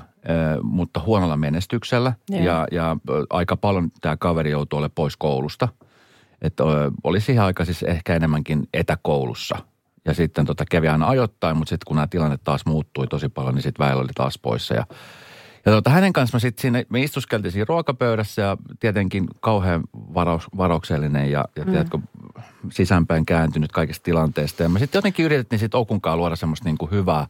mutta 0.61 0.99
huonolla 1.05 1.37
menestyksellä. 1.37 2.13
Ja, 2.29 2.67
ja 2.71 2.97
aika 3.29 3.57
paljon 3.57 3.91
tämä 4.01 4.17
kaveri 4.17 4.51
joutui 4.51 4.77
olemaan 4.77 4.91
pois 4.95 5.17
koulusta. 5.17 5.67
Että 6.41 6.63
oli 7.03 7.21
siihen 7.21 7.43
aika 7.43 7.65
siis 7.65 7.83
ehkä 7.83 8.15
enemmänkin 8.15 8.67
etäkoulussa– 8.73 9.57
ja 10.05 10.13
sitten 10.13 10.45
tota 10.45 10.65
kävi 10.71 10.87
aina 10.87 11.07
ajoittain, 11.07 11.57
mutta 11.57 11.69
sitten 11.69 11.85
kun 11.87 11.95
nämä 11.95 12.07
tilanne 12.07 12.37
taas 12.43 12.65
muuttui 12.65 13.07
tosi 13.07 13.29
paljon, 13.29 13.55
niin 13.55 13.63
sitten 13.63 13.85
väellä 13.85 14.01
oli 14.01 14.11
taas 14.15 14.39
poissa. 14.41 14.73
Ja, 14.73 14.85
ja 15.65 15.71
tota, 15.71 15.89
hänen 15.89 16.13
kanssa 16.13 16.39
sitten 16.39 16.61
siinä, 16.61 16.83
me 16.89 17.01
istuskeltiin 17.01 17.51
siinä 17.51 17.65
ruokapöydässä 17.69 18.41
ja 18.41 18.57
tietenkin 18.79 19.27
kauhean 19.39 19.83
varaus, 19.93 20.47
varauksellinen 20.57 21.31
ja, 21.31 21.45
ja 21.55 21.63
mm. 21.63 21.71
tiedätkö, 21.71 21.99
sisäänpäin 22.71 23.25
kääntynyt 23.25 23.71
kaikista 23.71 24.03
tilanteista. 24.03 24.63
Ja 24.63 24.69
me 24.69 24.79
sitten 24.79 24.97
jotenkin 24.97 25.25
yritettiin 25.25 25.59
sitten 25.59 25.79
Okunkaan 25.79 26.17
luoda 26.17 26.35
semmoista 26.35 26.65
niin 26.65 26.77
kuin 26.77 26.91
hyvää, 26.91 27.27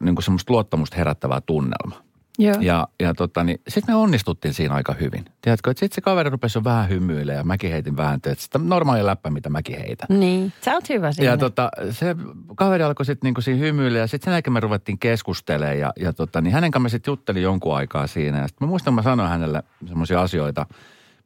niin 0.00 0.14
kuin 0.14 0.24
semmoista 0.24 0.52
luottamusta 0.52 0.96
herättävää 0.96 1.40
tunnelmaa. 1.40 2.09
Joo. 2.40 2.54
Ja, 2.60 2.88
ja 3.00 3.14
tota, 3.14 3.44
niin, 3.44 3.60
sitten 3.68 3.94
me 3.94 3.98
onnistuttiin 3.98 4.54
siinä 4.54 4.74
aika 4.74 4.94
hyvin. 5.00 5.24
Tiedätkö, 5.40 5.70
että 5.70 5.78
sitten 5.78 5.94
se 5.94 6.00
kaveri 6.00 6.30
rupesi 6.30 6.58
jo 6.58 6.64
vähän 6.64 6.88
hymyilemään 6.88 7.38
ja 7.38 7.44
mäkin 7.44 7.70
heitin 7.70 7.96
vähän, 7.96 8.14
että 8.14 8.34
sitä 8.38 8.58
normaali 8.58 9.06
läppä, 9.06 9.30
mitä 9.30 9.50
mäkin 9.50 9.78
heitän. 9.78 10.20
Niin, 10.20 10.52
sä 10.64 10.74
oot 10.74 10.88
hyvä 10.88 11.12
siinä. 11.12 11.30
Ja 11.30 11.36
tota, 11.36 11.70
se 11.90 12.16
kaveri 12.56 12.82
alkoi 12.82 13.06
sitten 13.06 13.26
niinku 13.26 13.40
siinä 13.40 13.60
hymyillä 13.60 13.98
ja 13.98 14.06
sitten 14.06 14.24
sen 14.24 14.32
jälkeen 14.32 14.52
me 14.52 14.60
ruvettiin 14.60 14.98
keskustelemaan 14.98 15.78
ja, 15.78 15.92
ja 16.00 16.12
tota, 16.12 16.40
niin 16.40 16.52
hänen 16.52 16.70
kanssa 16.70 16.88
sitten 16.88 17.12
juttelin 17.12 17.42
jonkun 17.42 17.76
aikaa 17.76 18.06
siinä. 18.06 18.38
Ja 18.38 18.48
sitten 18.48 18.66
mä 18.66 18.70
muistan, 18.70 18.94
mä 18.94 19.02
sanoin 19.02 19.30
hänelle 19.30 19.62
semmoisia 19.88 20.22
asioita, 20.22 20.66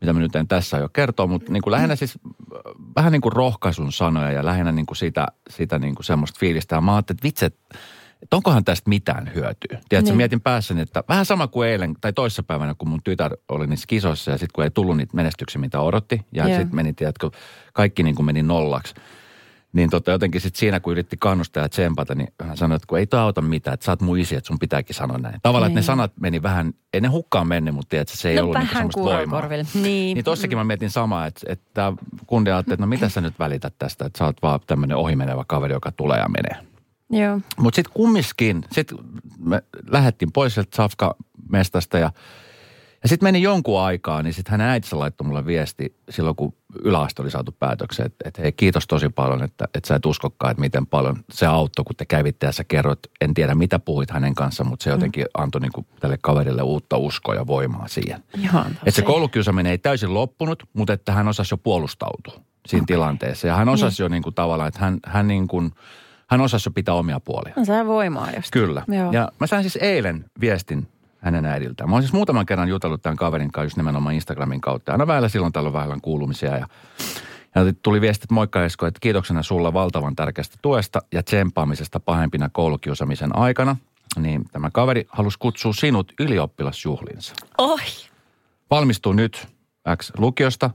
mitä 0.01 0.13
mä 0.13 0.21
nyt 0.21 0.37
en 0.37 0.49
tässä 0.49 0.77
jo 0.77 0.89
kertoa, 0.89 1.27
mutta 1.27 1.53
niin 1.53 1.63
kuin 1.63 1.73
lähinnä 1.73 1.97
siis 1.97 2.19
vähän 2.97 3.13
niin 3.13 3.21
kuin 3.21 3.33
rohkaisun 3.33 3.93
sanoja 3.93 4.31
ja 4.33 4.45
lähinnä 4.45 4.73
niin 4.73 4.87
kuin 4.87 4.97
sitä, 4.97 5.27
sitä 5.51 5.79
niin 5.79 5.95
kuin 5.95 6.05
semmoista 6.05 6.41
fiilistä. 6.41 6.75
Ja 6.75 6.81
mä 6.81 6.95
ajattelin, 6.95 7.17
että 7.17 7.27
vitset, 7.27 7.57
että 8.25 8.37
onkohan 8.37 8.65
tästä 8.65 8.89
mitään 8.89 9.31
hyötyä. 9.35 9.81
Tiedätkö, 9.89 10.11
niin. 10.11 10.17
mietin 10.17 10.41
päässäni, 10.41 10.81
että 10.81 11.05
vähän 11.09 11.27
sama 11.27 11.47
kuin 11.49 11.69
eilen 11.69 11.95
tai 12.01 12.13
toissapäivänä, 12.13 12.75
kun 12.79 12.89
mun 12.89 13.01
tytär 13.05 13.37
oli 13.49 13.67
niissä 13.67 13.87
kisoissa 13.89 14.31
ja 14.31 14.39
sitten 14.39 14.53
kun 14.55 14.65
ei 14.65 14.71
tullut 14.71 14.97
niitä 14.97 15.17
menestyksiä, 15.17 15.61
mitä 15.61 15.81
odotti. 15.81 16.21
Ja 16.33 16.47
yeah. 16.47 16.61
sitten 16.61 16.77
meni, 16.77 16.93
tiedätkö, 16.93 17.31
kaikki 17.73 18.03
niin 18.03 18.15
kuin 18.15 18.27
meni 18.27 18.43
nollaksi. 18.43 18.95
Niin 19.73 19.91
tota, 19.91 20.11
jotenkin 20.11 20.41
sitten 20.41 20.59
siinä, 20.59 20.81
kun 20.81 20.93
yritti 20.93 21.17
kannustaa 21.21 21.63
ja 21.63 21.69
tsempata, 21.69 22.15
niin 22.15 22.29
hän 22.43 22.57
sanoi, 22.57 22.77
että 22.77 22.87
kun 22.87 22.99
ei 22.99 23.07
toi 23.07 23.21
auta 23.21 23.43
mitään, 23.43 23.75
että 23.75 23.87
sä 23.87 23.93
oot 23.93 24.01
mun 24.01 24.19
isi, 24.19 24.37
että 24.37 24.49
sun 24.49 24.59
pitääkin 24.59 24.95
sanoa 24.95 25.19
näin. 25.19 25.41
Tavallaan, 25.43 25.71
niin. 25.71 25.79
että 25.79 25.93
ne 25.93 25.95
niin. 25.95 26.03
sanat 26.03 26.13
meni 26.21 26.43
vähän, 26.43 26.73
ei 26.93 27.01
ne 27.01 27.09
hukkaan 27.09 27.49
mennyt, 27.49 27.75
mutta 27.75 27.89
tiedätkö, 27.89 28.17
se 28.17 28.31
ei 28.31 28.37
no, 28.37 28.43
ollut 28.43 28.59
niin 28.59 28.69
semmoista 28.69 29.01
voimaa. 29.01 29.49
Niin. 29.49 29.65
niin 30.15 30.25
tossakin 30.25 30.59
mä 30.59 30.65
mietin 30.65 30.91
samaa, 30.91 31.27
että, 31.27 31.41
että 31.49 31.93
kundi 32.27 32.51
ajatteli, 32.51 32.75
että 32.75 32.83
no 32.83 32.89
mitä 32.89 33.09
sä 33.09 33.21
nyt 33.21 33.39
välität 33.39 33.75
tästä, 33.79 34.07
että 34.07 34.19
sä 34.19 34.25
oot 34.25 34.43
vaan 34.43 34.61
tämmöinen 34.67 34.97
ohimenevä 34.97 35.45
kaveri, 35.47 35.73
joka 35.73 35.93
tulee 35.93 36.19
ja 36.19 36.29
menee. 36.29 36.74
Joo. 37.15 37.41
Mutta 37.59 37.77
sitten 37.77 37.93
kumminkin, 37.95 38.65
sitten 38.73 38.99
me 39.39 39.63
lähdettiin 39.91 40.33
pois 40.33 40.55
sieltä 40.55 40.77
Safka-mestasta 40.77 41.99
ja, 41.99 42.11
ja 43.03 43.09
sitten 43.09 43.27
meni 43.27 43.43
jonkun 43.43 43.81
aikaa, 43.81 44.23
niin 44.23 44.35
sitten 44.35 44.51
hänen 44.51 44.67
äitinsä 44.67 44.99
laittoi 44.99 45.27
mulle 45.27 45.47
viesti 45.47 45.97
silloin, 46.11 46.37
kun 46.37 46.55
yläaste 46.85 47.23
oli 47.23 47.31
saatu 47.31 47.53
päätökseen, 47.53 48.07
että, 48.07 48.29
että 48.29 48.43
hei 48.43 48.53
kiitos 48.53 48.87
tosi 48.87 49.09
paljon, 49.09 49.43
että, 49.43 49.69
että 49.75 49.89
sä 49.89 49.95
et 49.95 50.07
uskokaan, 50.07 50.51
että 50.51 50.61
miten 50.61 50.87
paljon 50.87 51.25
se 51.33 51.47
auttoi, 51.47 51.85
kun 51.85 51.97
te 51.97 52.05
kävitte 52.05 52.47
ja 52.47 52.53
sä 52.53 52.65
kerroit, 52.65 52.99
en 53.21 53.35
tiedä 53.35 53.55
mitä 53.55 53.79
puhuit 53.79 54.11
hänen 54.11 54.35
kanssa, 54.35 54.65
mutta 54.65 54.85
se 54.85 54.91
jotenkin 54.91 55.25
mm. 55.25 55.43
antoi 55.43 55.61
niin 55.61 55.73
kuin 55.73 55.87
tälle 56.01 56.19
kaverille 56.23 56.63
uutta 56.63 56.97
uskoa 56.97 57.35
ja 57.35 57.47
voimaa 57.47 57.89
siihen. 57.89 58.23
että 58.73 58.91
se 58.91 59.03
koulukiusaaminen 59.03 59.71
ei 59.71 59.79
täysin 59.79 60.15
loppunut, 60.15 60.63
mutta 60.73 60.93
että 60.93 61.13
hän 61.13 61.29
osasi 61.29 61.55
jo 61.55 61.59
puolustautua 61.59 62.35
siinä 62.67 62.83
okay. 62.83 62.95
tilanteessa. 62.95 63.47
Ja 63.47 63.57
hän 63.57 63.69
osasi 63.69 64.03
niin. 64.03 64.05
jo 64.05 64.09
niin 64.09 64.23
kuin 64.23 64.35
tavallaan, 64.35 64.69
että 64.69 64.81
hän, 64.81 64.99
hän 65.07 65.29
niin 65.29 65.49
kuin– 65.49 65.71
hän 66.31 66.41
osasi 66.41 66.69
jo 66.69 66.73
pitää 66.73 66.95
omia 66.95 67.21
puolia. 67.21 67.53
Hän 67.57 67.67
sai 67.67 67.87
voimaa 67.87 68.29
just. 68.37 68.51
Kyllä. 68.51 68.83
Joo. 68.89 69.13
Ja 69.13 69.33
mä 69.41 69.47
sain 69.47 69.63
siis 69.63 69.79
eilen 69.81 70.25
viestin 70.41 70.89
hänen 71.19 71.47
äidiltään. 71.47 71.91
Mä 71.91 71.97
oon 71.97 72.03
siis 72.03 72.13
muutaman 72.13 72.47
kerran 72.47 72.69
jutellut 72.69 73.03
tämän 73.03 73.17
kaverin 73.17 73.53
kanssa 73.53 73.67
just 73.67 73.77
nimenomaan 73.77 74.15
Instagramin 74.15 74.61
kautta. 74.61 74.93
Aina 74.93 75.07
väillä 75.07 75.29
silloin 75.29 75.53
täällä 75.53 75.69
on 75.69 75.73
vähän 75.73 76.01
kuulumisia 76.01 76.57
ja 76.57 76.69
ja 77.55 77.61
tuli 77.83 78.01
viesti, 78.01 78.25
että 78.25 78.35
moikka 78.35 78.65
Esko, 78.65 78.87
että 78.87 79.01
kiitoksena 79.01 79.43
sulla 79.43 79.73
valtavan 79.73 80.17
tärkeästä 80.17 80.57
tuesta 80.63 81.03
ja 81.13 81.23
tsempaamisesta 81.23 82.01
pahempina 82.01 82.49
koulukiusamisen 82.53 83.37
aikana. 83.37 83.77
Niin 84.19 84.45
tämä 84.53 84.71
kaveri 84.71 85.07
halusi 85.09 85.39
kutsua 85.39 85.73
sinut 85.73 86.13
ylioppilasjuhlinsa. 86.21 87.35
Oi. 87.59 87.81
Valmistuu 88.71 89.13
nyt 89.13 89.49
X-lukiosta 89.97 90.71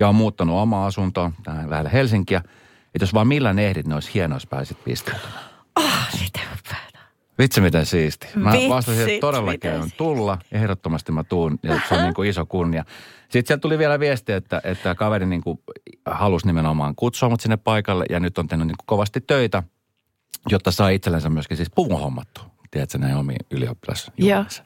ja 0.00 0.08
on 0.08 0.14
muuttanut 0.14 0.56
omaa 0.56 0.86
asuntoa 0.86 1.32
tähän 1.42 1.70
lähellä 1.70 1.90
Helsinkiä. 1.90 2.42
Että 2.96 3.02
jos 3.02 3.14
vaan 3.14 3.28
millään 3.28 3.58
ehdit, 3.58 3.86
niin 3.86 3.94
olisi 3.94 4.10
hienoa, 4.14 4.36
jos 4.36 4.46
pääsit 4.46 4.84
pistelemään. 4.84 5.44
Oh, 5.76 6.10
sitä. 6.10 6.40
Vitsi 7.38 7.60
miten 7.60 7.86
siisti. 7.86 8.26
Mä 8.34 8.52
Vitsit, 8.52 8.70
vastasin, 8.70 9.08
että 9.08 9.20
todellakin 9.20 9.72
on 9.72 9.90
tulla. 9.96 10.38
Ehdottomasti 10.52 11.12
mä 11.12 11.24
tuun 11.24 11.58
ja 11.62 11.80
se 11.88 11.94
on 11.94 12.02
niin 12.02 12.14
kuin 12.14 12.28
iso 12.28 12.46
kunnia. 12.46 12.84
Sitten 13.22 13.46
sieltä 13.46 13.60
tuli 13.60 13.78
vielä 13.78 14.00
viesti, 14.00 14.32
että, 14.32 14.60
että 14.64 14.94
kaveri 14.94 15.26
niin 15.26 15.42
kuin 15.42 15.58
halusi 16.06 16.46
nimenomaan 16.46 16.94
kutsua 16.94 17.28
mut 17.28 17.40
sinne 17.40 17.56
paikalle 17.56 18.04
ja 18.10 18.20
nyt 18.20 18.38
on 18.38 18.48
tehnyt 18.48 18.66
niin 18.66 18.76
kuin 18.76 18.86
kovasti 18.86 19.20
töitä, 19.20 19.62
jotta 20.48 20.70
saa 20.70 20.88
itsellensä 20.88 21.30
myöskin 21.30 21.56
siis 21.56 21.70
puvun 21.74 22.00
hommattu. 22.00 22.40
Tiedätkö 22.70 22.98
näin 22.98 23.16
omiin 23.16 23.46
ylioppilasjuhliinsa. 23.50 24.62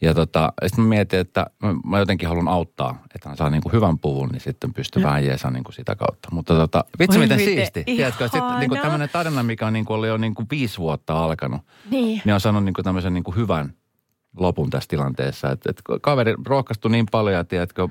Ja 0.00 0.14
tota, 0.14 0.52
sitten 0.66 0.84
mä 0.84 0.88
mietin, 0.88 1.20
että 1.20 1.46
mä, 1.62 1.74
mä 1.84 1.98
jotenkin 1.98 2.28
haluan 2.28 2.48
auttaa, 2.48 3.02
että 3.14 3.28
hän 3.28 3.36
saa 3.36 3.50
niin 3.50 3.62
kuin 3.62 3.72
hyvän 3.72 3.98
puvun, 3.98 4.28
niin 4.28 4.40
sitten 4.40 4.74
pystyy 4.74 5.02
vähän 5.02 5.24
jeesaa 5.26 5.50
niin 5.50 5.64
kuin 5.64 5.74
sitä 5.74 5.96
kautta. 5.96 6.28
Mutta 6.32 6.54
tota, 6.54 6.84
vitsi 6.98 7.18
Oi 7.18 7.24
miten, 7.24 7.38
miten 7.38 7.54
siisti. 7.54 7.84
Tiedätkö, 7.84 8.24
sitten 8.24 8.42
niin 8.42 8.68
kuin 8.68 8.76
ihanaa. 8.76 8.82
tämmöinen 8.82 9.08
tarina, 9.12 9.42
mikä 9.42 9.66
on 9.66 9.72
niin 9.72 9.84
kuin 9.84 9.98
oli 9.98 10.08
jo 10.08 10.16
niin 10.16 10.34
kuin 10.34 10.46
viisi 10.50 10.78
vuotta 10.78 11.24
alkanut, 11.24 11.60
Niin. 11.90 12.22
niin 12.24 12.34
on 12.34 12.40
saanut 12.40 12.64
niin 12.64 12.74
kuin 12.74 12.84
tämmöisen 12.84 13.14
niin 13.14 13.24
kuin 13.24 13.36
hyvän 13.36 13.72
lopun 14.36 14.70
tässä 14.70 14.88
tilanteessa. 14.88 15.50
Että, 15.50 15.70
että 15.70 15.82
kaveri 16.02 16.34
rohkaistui 16.46 16.90
niin 16.90 17.06
paljon 17.10 17.36
ja 17.36 17.44
tiedätkö, 17.44 17.88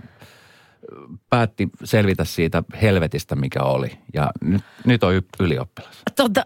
päätti 1.30 1.70
selvitä 1.84 2.26
siitä 2.26 2.64
helvetistä, 2.82 3.36
mikä 3.36 3.64
oli. 3.64 3.98
Ja 4.14 4.32
nyt, 4.42 4.64
nyt 4.86 5.04
on 5.04 5.14
ylioppilas. 5.40 6.02
Tota, 6.16 6.44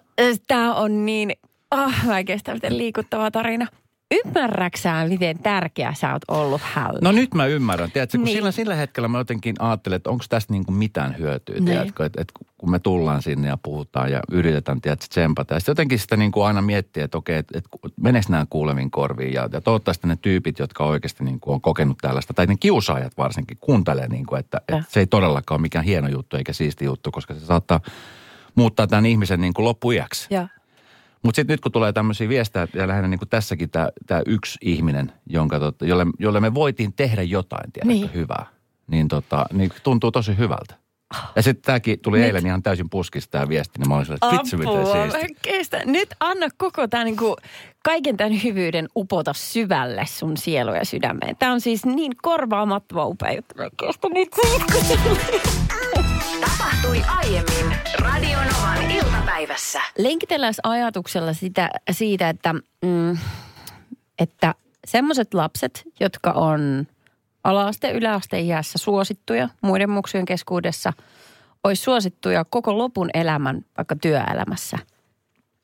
tämä 0.47 0.73
on 0.75 1.05
niin, 1.05 1.31
ah, 1.71 2.05
mä 2.05 2.19
en 2.19 2.25
kestä, 2.25 2.53
miten 2.53 2.77
liikuttava 2.77 3.31
tarina. 3.31 3.67
Ymmärräksää, 4.11 5.07
miten 5.07 5.39
tärkeä 5.39 5.93
sä 5.93 6.13
oot 6.13 6.21
ollut 6.27 6.61
hänelle? 6.61 6.99
No 7.01 7.11
nyt 7.11 7.33
mä 7.33 7.45
ymmärrän. 7.45 7.91
Tiedätkö, 7.91 8.17
kun 8.17 8.25
Niin. 8.25 8.37
sillä, 8.37 8.51
sillä 8.51 8.75
hetkellä 8.75 9.07
mä 9.07 9.17
jotenkin 9.17 9.55
ajattelin, 9.59 9.95
että 9.95 10.09
onko 10.09 10.23
tästä 10.29 10.53
niin 10.53 10.65
kuin 10.65 10.75
mitään 10.75 11.17
hyötyä. 11.17 11.55
Niin. 11.55 11.65
Tiedätkö, 11.65 12.05
että, 12.05 12.21
että 12.21 12.33
kun 12.57 12.71
me 12.71 12.79
tullaan 12.79 13.21
sinne 13.21 13.47
ja 13.47 13.57
puhutaan 13.63 14.11
ja 14.11 14.19
yritetään, 14.31 14.81
tiedätkö, 14.81 15.05
tsempata. 15.09 15.53
Ja 15.53 15.59
sitten 15.59 15.71
jotenkin 15.71 15.99
sitä 15.99 16.17
niin 16.17 16.31
kuin 16.31 16.45
aina 16.45 16.61
miettii, 16.61 17.03
että 17.03 17.17
okei, 17.17 17.37
että, 17.37 17.57
että 17.57 17.69
meneekö 18.01 18.27
nämä 18.29 18.45
kuulevin 18.49 18.91
korviin. 18.91 19.33
Ja, 19.33 19.49
ja 19.51 19.61
toivottavasti 19.61 20.07
ne 20.07 20.17
tyypit, 20.21 20.59
jotka 20.59 20.83
oikeasti 20.83 21.23
niin 21.23 21.39
kuin 21.39 21.53
on 21.53 21.61
kokenut 21.61 21.97
tällaista, 22.01 22.33
tai 22.33 22.45
ne 22.45 22.55
kiusaajat 22.59 23.17
varsinkin, 23.17 23.57
kuuntelee, 23.61 24.07
niin 24.07 24.25
kuin, 24.25 24.39
että, 24.39 24.61
että 24.67 24.83
se 24.89 24.99
ei 24.99 25.07
todellakaan 25.07 25.55
ole 25.55 25.61
mikään 25.61 25.85
hieno 25.85 26.07
juttu 26.07 26.37
eikä 26.37 26.53
siisti 26.53 26.85
juttu, 26.85 27.11
koska 27.11 27.33
se 27.33 27.39
saattaa 27.39 27.79
muuttaa 28.55 28.87
tämän 28.87 29.05
ihmisen 29.05 29.41
niin 29.41 29.53
kuin 29.53 29.65
loppuiäksi. 29.65 30.27
Ja. 30.29 30.47
Mutta 31.23 31.35
sitten 31.35 31.53
nyt 31.53 31.61
kun 31.61 31.71
tulee 31.71 31.93
tämmöisiä 31.93 32.29
viestejä, 32.29 32.67
ja 32.73 32.87
lähinnä 32.87 33.07
niin 33.07 33.19
kuin 33.19 33.29
tässäkin 33.29 33.69
tämä 33.69 34.21
yksi 34.25 34.57
ihminen, 34.61 35.11
jonka, 35.29 35.59
tota, 35.59 35.85
jolle, 35.85 36.05
jolle 36.19 36.39
me 36.39 36.53
voitiin 36.53 36.93
tehdä 36.93 37.21
jotain, 37.23 37.71
tiedätkö, 37.71 37.93
Niin. 37.93 38.13
hyvää, 38.13 38.45
niin, 38.87 39.07
tota, 39.07 39.45
niin 39.53 39.71
tuntuu 39.83 40.11
tosi 40.11 40.37
hyvältä. 40.37 40.75
Ja 41.35 41.41
sitten 41.41 41.63
tämäkin 41.63 41.99
tuli 41.99 42.17
Nyt- 42.17 42.25
eilen 42.27 42.45
ihan 42.45 42.63
täysin 42.63 42.89
puskista 42.89 43.31
tämä 43.31 43.49
viesti, 43.49 43.79
niin 43.79 43.89
mä 43.89 43.95
olin 43.95 44.05
sellainen, 44.05 44.39
että 44.39 44.43
vitsi 44.43 44.57
miten 44.57 45.11
siisti. 45.11 45.35
kestä. 45.41 45.81
Nyt 45.85 46.09
anna 46.19 46.47
koko 46.57 46.87
tämän 46.87 47.05
niinku, 47.05 47.35
kaiken 47.83 48.17
tämän 48.17 48.43
hyvyyden 48.43 48.87
upota 48.95 49.33
syvälle 49.33 50.05
sun 50.05 50.37
sielu 50.37 50.73
ja 50.73 50.85
sydämeen. 50.85 51.35
Tämä 51.39 51.51
on 51.51 51.61
siis 51.61 51.85
niin 51.85 52.11
korvaamattoman 52.21 53.07
upea 53.07 53.31
juttu. 53.33 53.55
Kestä 53.77 54.07
nyt 54.09 54.29
Tapahtui 56.71 57.01
aiemmin 57.07 57.77
Radionovan 57.99 58.91
iltapäivässä. 58.91 59.81
Lenkitellään 59.97 60.53
ajatuksella 60.63 61.33
sitä, 61.33 61.69
siitä, 61.91 62.29
että, 62.29 62.53
mm, 62.85 63.17
että 64.19 64.55
semmoiset 64.87 65.33
lapset, 65.33 65.83
jotka 65.99 66.31
on 66.31 66.87
ala-aste, 67.43 67.91
yläaste 67.91 68.39
iässä 68.39 68.77
suosittuja 68.77 69.49
muiden 69.61 69.89
muksujen 69.89 70.25
keskuudessa, 70.25 70.93
olisi 71.63 71.83
suosittuja 71.83 72.45
koko 72.45 72.77
lopun 72.77 73.09
elämän 73.13 73.65
vaikka 73.77 73.95
työelämässä. 73.95 74.77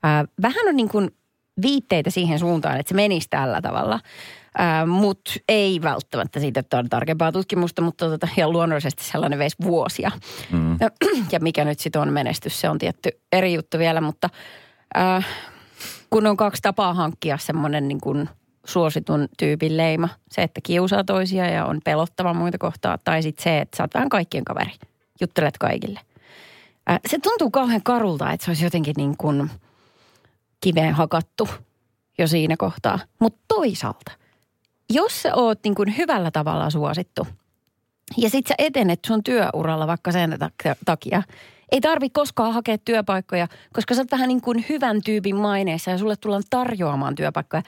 Ää, 0.04 0.26
vähän 0.42 0.68
on 0.68 0.76
niin 0.76 0.90
kuin 0.90 1.16
viitteitä 1.62 2.10
siihen 2.10 2.40
suuntaan, 2.40 2.80
että 2.80 2.90
se 2.90 2.96
menisi 2.96 3.28
tällä 3.30 3.62
tavalla. 3.62 4.00
Mutta 4.88 5.32
ei 5.50 5.82
välttämättä 5.82 6.40
siitä, 6.40 6.60
että 6.60 6.78
on 6.78 6.90
tarkempaa 6.90 7.32
tutkimusta, 7.32 7.82
mutta 7.82 8.10
tota, 8.10 8.28
ja 8.38 8.50
luonnollisesti 8.50 9.04
sellainen 9.04 9.40
veisi 9.40 9.58
vuosia. 9.64 10.12
Mm. 10.52 10.78
Ja, 10.80 10.90
ja 11.32 11.40
mikä 11.40 11.66
nyt 11.66 11.80
sitten 11.80 12.02
on 12.02 12.14
menestys, 12.14 12.62
se 12.62 12.70
on 12.70 12.78
tietty 12.78 13.10
eri 13.32 13.54
juttu 13.54 13.78
vielä, 13.78 14.02
mutta 14.02 14.30
äh, 14.98 15.28
kun 16.10 16.28
on 16.28 16.38
kaksi 16.38 16.62
tapaa 16.62 16.94
hankkia 16.94 17.38
semmoinen 17.38 17.88
niin 17.88 18.02
kuin 18.02 18.30
suositun 18.66 19.28
tyypin 19.38 19.78
leima. 19.78 20.10
Se, 20.32 20.44
että 20.44 20.62
kiusaa 20.64 21.04
toisia 21.04 21.46
ja 21.46 21.66
on 21.66 21.82
pelottava 21.86 22.34
muita 22.34 22.58
kohtaa, 22.58 22.98
tai 23.04 23.24
sitten 23.24 23.44
se, 23.44 23.60
että 23.60 23.78
sä 23.78 23.84
oot 23.84 23.94
vähän 23.94 24.10
kaikkien 24.10 24.46
kaveri. 24.46 24.72
Juttelet 25.22 25.58
kaikille. 25.58 26.00
Äh, 26.90 27.00
se 27.10 27.20
tuntuu 27.20 27.52
kauhean 27.52 27.84
karulta, 27.84 28.32
että 28.32 28.46
se 28.46 28.52
olisi 28.52 28.64
jotenkin 28.64 28.94
niin 28.98 29.18
kuin 29.18 29.50
kiveen 30.62 30.94
hakattu 30.94 31.50
jo 32.18 32.28
siinä 32.28 32.56
kohtaa. 32.58 33.00
Mutta 33.20 33.40
toisaalta, 33.48 34.12
jos 34.94 35.22
sä 35.22 35.36
oot 35.36 35.60
niin 35.64 35.76
kuin 35.76 35.98
hyvällä 35.98 36.32
tavalla 36.32 36.70
suosittu, 36.70 37.28
ja 38.18 38.30
sit 38.30 38.48
sä 38.48 38.56
etenet 38.58 39.00
sun 39.08 39.24
työuralla 39.24 39.88
vaikka 39.88 40.12
sen 40.12 40.34
tak- 40.34 40.76
takia. 40.86 41.24
Ei 41.72 41.82
tarvi 41.82 42.10
koskaan 42.10 42.54
hakea 42.54 42.78
työpaikkoja, 42.78 43.48
koska 43.74 43.94
sä 43.96 44.02
oot 44.02 44.12
vähän 44.12 44.28
niin 44.28 44.42
kuin 44.42 44.66
hyvän 44.70 45.02
tyypin 45.06 45.36
maineessa 45.36 45.92
ja 45.92 45.98
sulle 45.98 46.16
tullaan 46.16 46.44
tarjoamaan 46.50 47.16
työpaikkoja. 47.16 47.64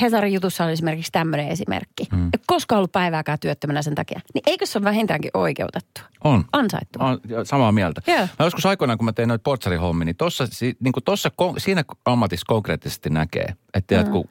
Hesarin 0.00 0.32
jutussa 0.32 0.64
oli 0.64 0.72
esimerkiksi 0.72 1.12
tämmöinen 1.12 1.48
esimerkki. 1.48 2.06
Mm. 2.12 2.24
Ei 2.24 2.42
koskaan 2.46 2.76
ollut 2.76 2.92
päivääkään 2.92 3.38
työttömänä 3.38 3.82
sen 3.82 3.94
takia. 3.94 4.20
Niin 4.34 4.42
eikö 4.46 4.66
se 4.66 4.78
ole 4.78 4.84
vähintäänkin 4.84 5.30
oikeutettu? 5.34 6.00
On. 6.24 6.44
Ansaittu. 6.52 6.98
On 7.02 7.20
samaa 7.46 7.72
mieltä. 7.72 8.02
Joo. 8.06 8.18
Mä 8.38 8.46
joskus 8.46 8.66
aikoinaan, 8.66 8.98
kun 8.98 9.04
mä 9.04 9.12
tein 9.12 9.28
noita 9.28 9.42
portsarihommia, 9.42 10.04
niin 10.04 10.16
tossa, 10.16 10.44
niin 10.80 10.92
kuin 10.92 11.04
tossa, 11.04 11.30
siinä 11.58 11.84
ammatissa 12.04 12.44
konkreettisesti 12.48 13.10
näkee. 13.10 13.46
Että 13.74 13.86
tiedät, 13.86 14.06
Mm. 14.06 14.12
kun, 14.12 14.28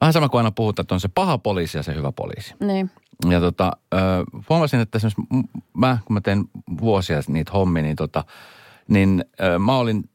vähän 0.00 0.12
sama 0.12 0.28
kuin 0.28 0.38
aina 0.38 0.50
puhutaan, 0.50 0.84
että 0.84 0.94
on 0.94 1.00
se 1.00 1.08
paha 1.08 1.38
poliisi 1.38 1.78
ja 1.78 1.82
se 1.82 1.94
hyvä 1.94 2.12
poliisi. 2.12 2.54
Niin. 2.60 2.90
Ja 3.30 3.40
tota, 3.40 3.72
huomasin, 4.48 4.80
että 4.80 4.98
esimerkiksi 4.98 5.22
mä, 5.76 5.98
kun 6.04 6.14
mä 6.14 6.20
teen 6.20 6.44
vuosia 6.80 7.20
niitä 7.28 7.52
hommia, 7.52 7.82
niin, 7.82 7.96
tota, 7.96 8.24
niin 8.88 9.24
mä 9.58 9.76
olin, 9.76 10.10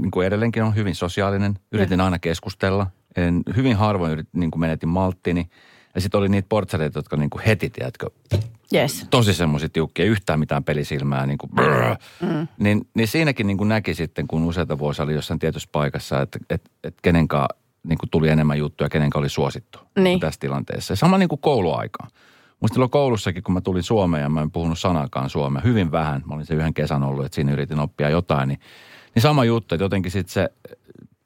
niin 0.00 0.10
kuin 0.10 0.26
edelleenkin 0.26 0.62
on 0.62 0.74
hyvin 0.74 0.94
sosiaalinen. 0.94 1.58
Yritin 1.72 2.00
aina 2.00 2.18
keskustella. 2.18 2.86
En, 3.16 3.42
hyvin 3.56 3.76
harvoin 3.76 4.12
yrit, 4.12 4.28
niin 4.32 4.50
kuin 4.50 4.60
menetin 4.60 4.88
malttini. 4.88 5.50
Ja 5.94 6.00
sitten 6.00 6.18
oli 6.18 6.28
niitä 6.28 6.48
portsareita, 6.48 6.98
jotka 6.98 7.16
niin 7.16 7.30
kuin 7.30 7.42
heti, 7.44 7.70
tiedätkö, 7.70 8.10
Yes. 8.74 9.06
tosi 9.10 9.34
semmoisia 9.34 9.68
tiukkia, 9.68 10.04
yhtään 10.04 10.38
mitään 10.38 10.64
pelisilmää, 10.64 11.26
niin 11.26 11.38
kuin 11.38 11.50
brrr. 11.50 11.96
mm. 12.22 12.48
niin, 12.58 12.88
niin 12.94 13.08
siinäkin 13.08 13.46
niin 13.46 13.56
kuin 13.56 13.68
näki 13.68 13.94
sitten, 13.94 14.26
kun 14.26 14.44
useita 14.44 14.78
vuosia 14.78 15.04
oli 15.04 15.14
jossain 15.14 15.38
tietyssä 15.38 15.68
paikassa, 15.72 16.20
että 16.22 16.38
et, 16.50 16.70
et 16.84 16.94
kenenkaan 17.02 17.48
niin 17.86 17.98
kuin 17.98 18.10
tuli 18.10 18.28
enemmän 18.28 18.58
juttuja, 18.58 18.88
kenenkaan 18.90 19.20
oli 19.20 19.28
suosittu 19.28 19.78
Niin. 19.98 20.20
tässä 20.20 20.40
tilanteessa. 20.40 20.96
Sama 20.96 21.18
niin 21.18 21.28
kuin 21.28 21.40
kouluaikaan. 21.40 22.10
Muista 22.60 22.74
silloin 22.74 22.90
koulussakin, 22.90 23.42
kun 23.42 23.54
mä 23.54 23.60
tulin 23.60 23.82
Suomeen 23.82 24.22
ja 24.22 24.28
mä 24.28 24.40
en 24.42 24.50
puhunut 24.50 24.78
sanakaan 24.78 25.30
suomea, 25.30 25.62
hyvin 25.64 25.92
vähän. 25.92 26.22
Mä 26.26 26.34
olin 26.34 26.46
se 26.46 26.54
yhden 26.54 26.74
kesän 26.74 27.02
ollut, 27.02 27.24
että 27.24 27.34
siinä 27.34 27.52
yritin 27.52 27.80
oppia 27.80 28.10
jotain. 28.10 28.48
Niin, 28.48 28.60
niin 29.14 29.22
sama 29.22 29.44
juttu, 29.44 29.74
että 29.74 29.84
jotenkin 29.84 30.12
sitten 30.12 30.32
se 30.32 30.48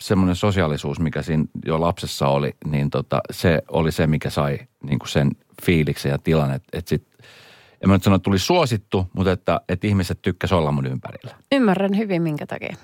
semmoinen 0.00 0.36
sosiaalisuus, 0.36 1.00
mikä 1.00 1.22
siinä 1.22 1.44
jo 1.66 1.80
lapsessa 1.80 2.28
oli, 2.28 2.52
niin 2.64 2.90
tota, 2.90 3.20
se 3.30 3.62
oli 3.68 3.92
se, 3.92 4.06
mikä 4.06 4.30
sai 4.30 4.58
niin 4.82 4.98
kuin 4.98 5.08
sen 5.08 5.30
fiiliksen 5.62 6.10
ja 6.10 6.18
tilan, 6.18 6.50
että, 6.54 6.68
että 6.78 6.88
sit, 6.88 7.06
en 7.82 7.88
mä 7.88 7.94
nyt 7.94 8.02
sano, 8.02 8.16
että 8.16 8.24
tuli 8.24 8.38
suosittu, 8.38 9.06
mutta 9.12 9.32
että, 9.32 9.60
että 9.68 9.86
ihmiset 9.86 10.22
tykkäsivät 10.22 10.58
olla 10.58 10.72
mun 10.72 10.86
ympärillä. 10.86 11.34
Ymmärrän 11.52 11.96
hyvin, 11.96 12.22
minkä 12.22 12.46
takia. 12.46 12.76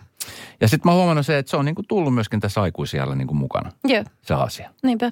Ja 0.61 0.69
sitten 0.69 0.89
mä 0.89 0.93
oon 0.93 0.99
huomannut 0.99 1.27
se, 1.27 1.39
että 1.39 1.51
se 1.51 1.57
on 1.57 1.65
niin 1.65 1.75
kuin 1.75 1.87
tullut 1.89 2.15
myöskin 2.15 2.41
tässä 2.41 2.63
aikuisiellä 2.63 3.15
niin 3.15 3.27
kuin 3.27 3.39
mukana, 3.39 3.73
Joo, 3.85 4.05
se 4.23 4.35
asia. 4.35 4.71
niinpä. 4.83 5.11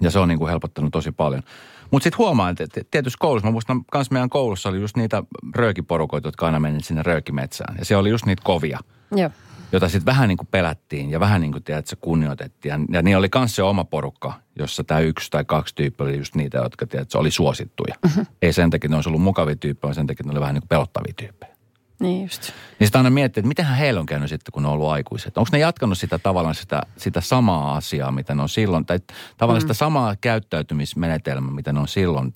Ja 0.00 0.10
se 0.10 0.18
on 0.18 0.28
niin 0.28 0.38
kuin 0.38 0.48
helpottanut 0.50 0.92
tosi 0.92 1.12
paljon. 1.12 1.42
Mutta 1.90 2.04
sitten 2.04 2.18
huomaan, 2.18 2.50
että 2.50 2.64
että 2.64 2.80
tietysti 2.90 3.16
koulussa, 3.18 3.48
mä 3.48 3.52
muistan 3.52 3.84
myös 3.94 4.10
meidän 4.10 4.28
koulussa 4.30 4.68
oli 4.68 4.80
just 4.80 4.96
niitä 4.96 5.22
röökiporukoita, 5.54 6.28
jotka 6.28 6.46
aina 6.46 6.60
meni 6.60 6.82
sinne 6.82 7.02
röökimetsään. 7.02 7.76
Ja 7.78 7.84
se 7.84 7.96
oli 7.96 8.10
just 8.10 8.26
niitä 8.26 8.42
kovia, 8.44 8.78
Joo. 9.16 9.30
Jota 9.72 9.88
sitten 9.88 10.06
vähän 10.06 10.28
niin 10.28 10.38
kuin 10.38 10.48
pelättiin 10.50 11.10
ja 11.10 11.20
vähän 11.20 11.40
niin 11.40 11.52
kuin 11.52 11.64
tiedät, 11.64 11.86
se 11.86 11.96
kunnioitettiin. 11.96 12.70
Ja, 12.70 12.78
ja 12.90 13.02
niin 13.02 13.16
oli 13.16 13.28
myös 13.34 13.56
se 13.56 13.62
oma 13.62 13.84
porukka, 13.84 14.32
jossa 14.58 14.84
tämä 14.84 15.00
yksi 15.00 15.30
tai 15.30 15.44
kaksi 15.44 15.74
tyyppiä 15.74 16.06
oli 16.06 16.18
just 16.18 16.34
niitä, 16.34 16.58
jotka 16.58 16.86
tiedät, 16.86 17.10
se 17.10 17.18
oli 17.18 17.30
suosittuja. 17.30 17.94
Mhm. 18.06 18.20
Ei 18.42 18.52
sen 18.52 18.70
takia, 18.70 18.86
että 18.86 18.92
ne 18.92 18.96
olisi 18.96 19.08
ollut 19.08 19.22
mukavia 19.22 19.56
tyyppejä, 19.56 19.82
vaan 19.82 19.94
sen 19.94 20.06
takia, 20.06 20.22
että 20.22 20.28
ne 20.28 20.32
oli 20.32 20.40
vähän 20.40 20.54
niin 20.54 20.62
kuin 20.62 20.68
pelottavia 20.68 21.14
tyyppejä. 21.16 21.58
Niin 22.00 22.22
just. 22.22 22.52
Niin 22.78 22.88
sitä 22.88 22.98
aina 22.98 23.10
miettii, 23.10 23.40
että 23.40 23.48
mitenhän 23.48 23.76
heillä 23.76 24.00
on 24.00 24.06
käynyt 24.06 24.28
sitten, 24.28 24.52
kun 24.52 24.62
ne 24.62 24.68
on 24.68 24.74
ollut 24.74 24.88
aikuiset. 24.88 25.38
Onko 25.38 25.48
ne 25.52 25.58
jatkanut 25.58 25.98
sitä 25.98 26.18
tavallaan 26.18 26.54
sitä, 26.54 26.82
sitä 26.96 27.20
samaa 27.20 27.76
asiaa, 27.76 28.12
mitä 28.12 28.34
ne 28.34 28.42
on 28.42 28.48
silloin, 28.48 28.86
tai 28.86 29.00
tavallaan 29.36 29.62
mm. 29.62 29.64
sitä 29.64 29.74
samaa 29.74 30.16
käyttäytymismenetelmää, 30.20 31.50
mitä 31.50 31.72
ne 31.72 31.80
on 31.80 31.88
silloin 31.88 32.32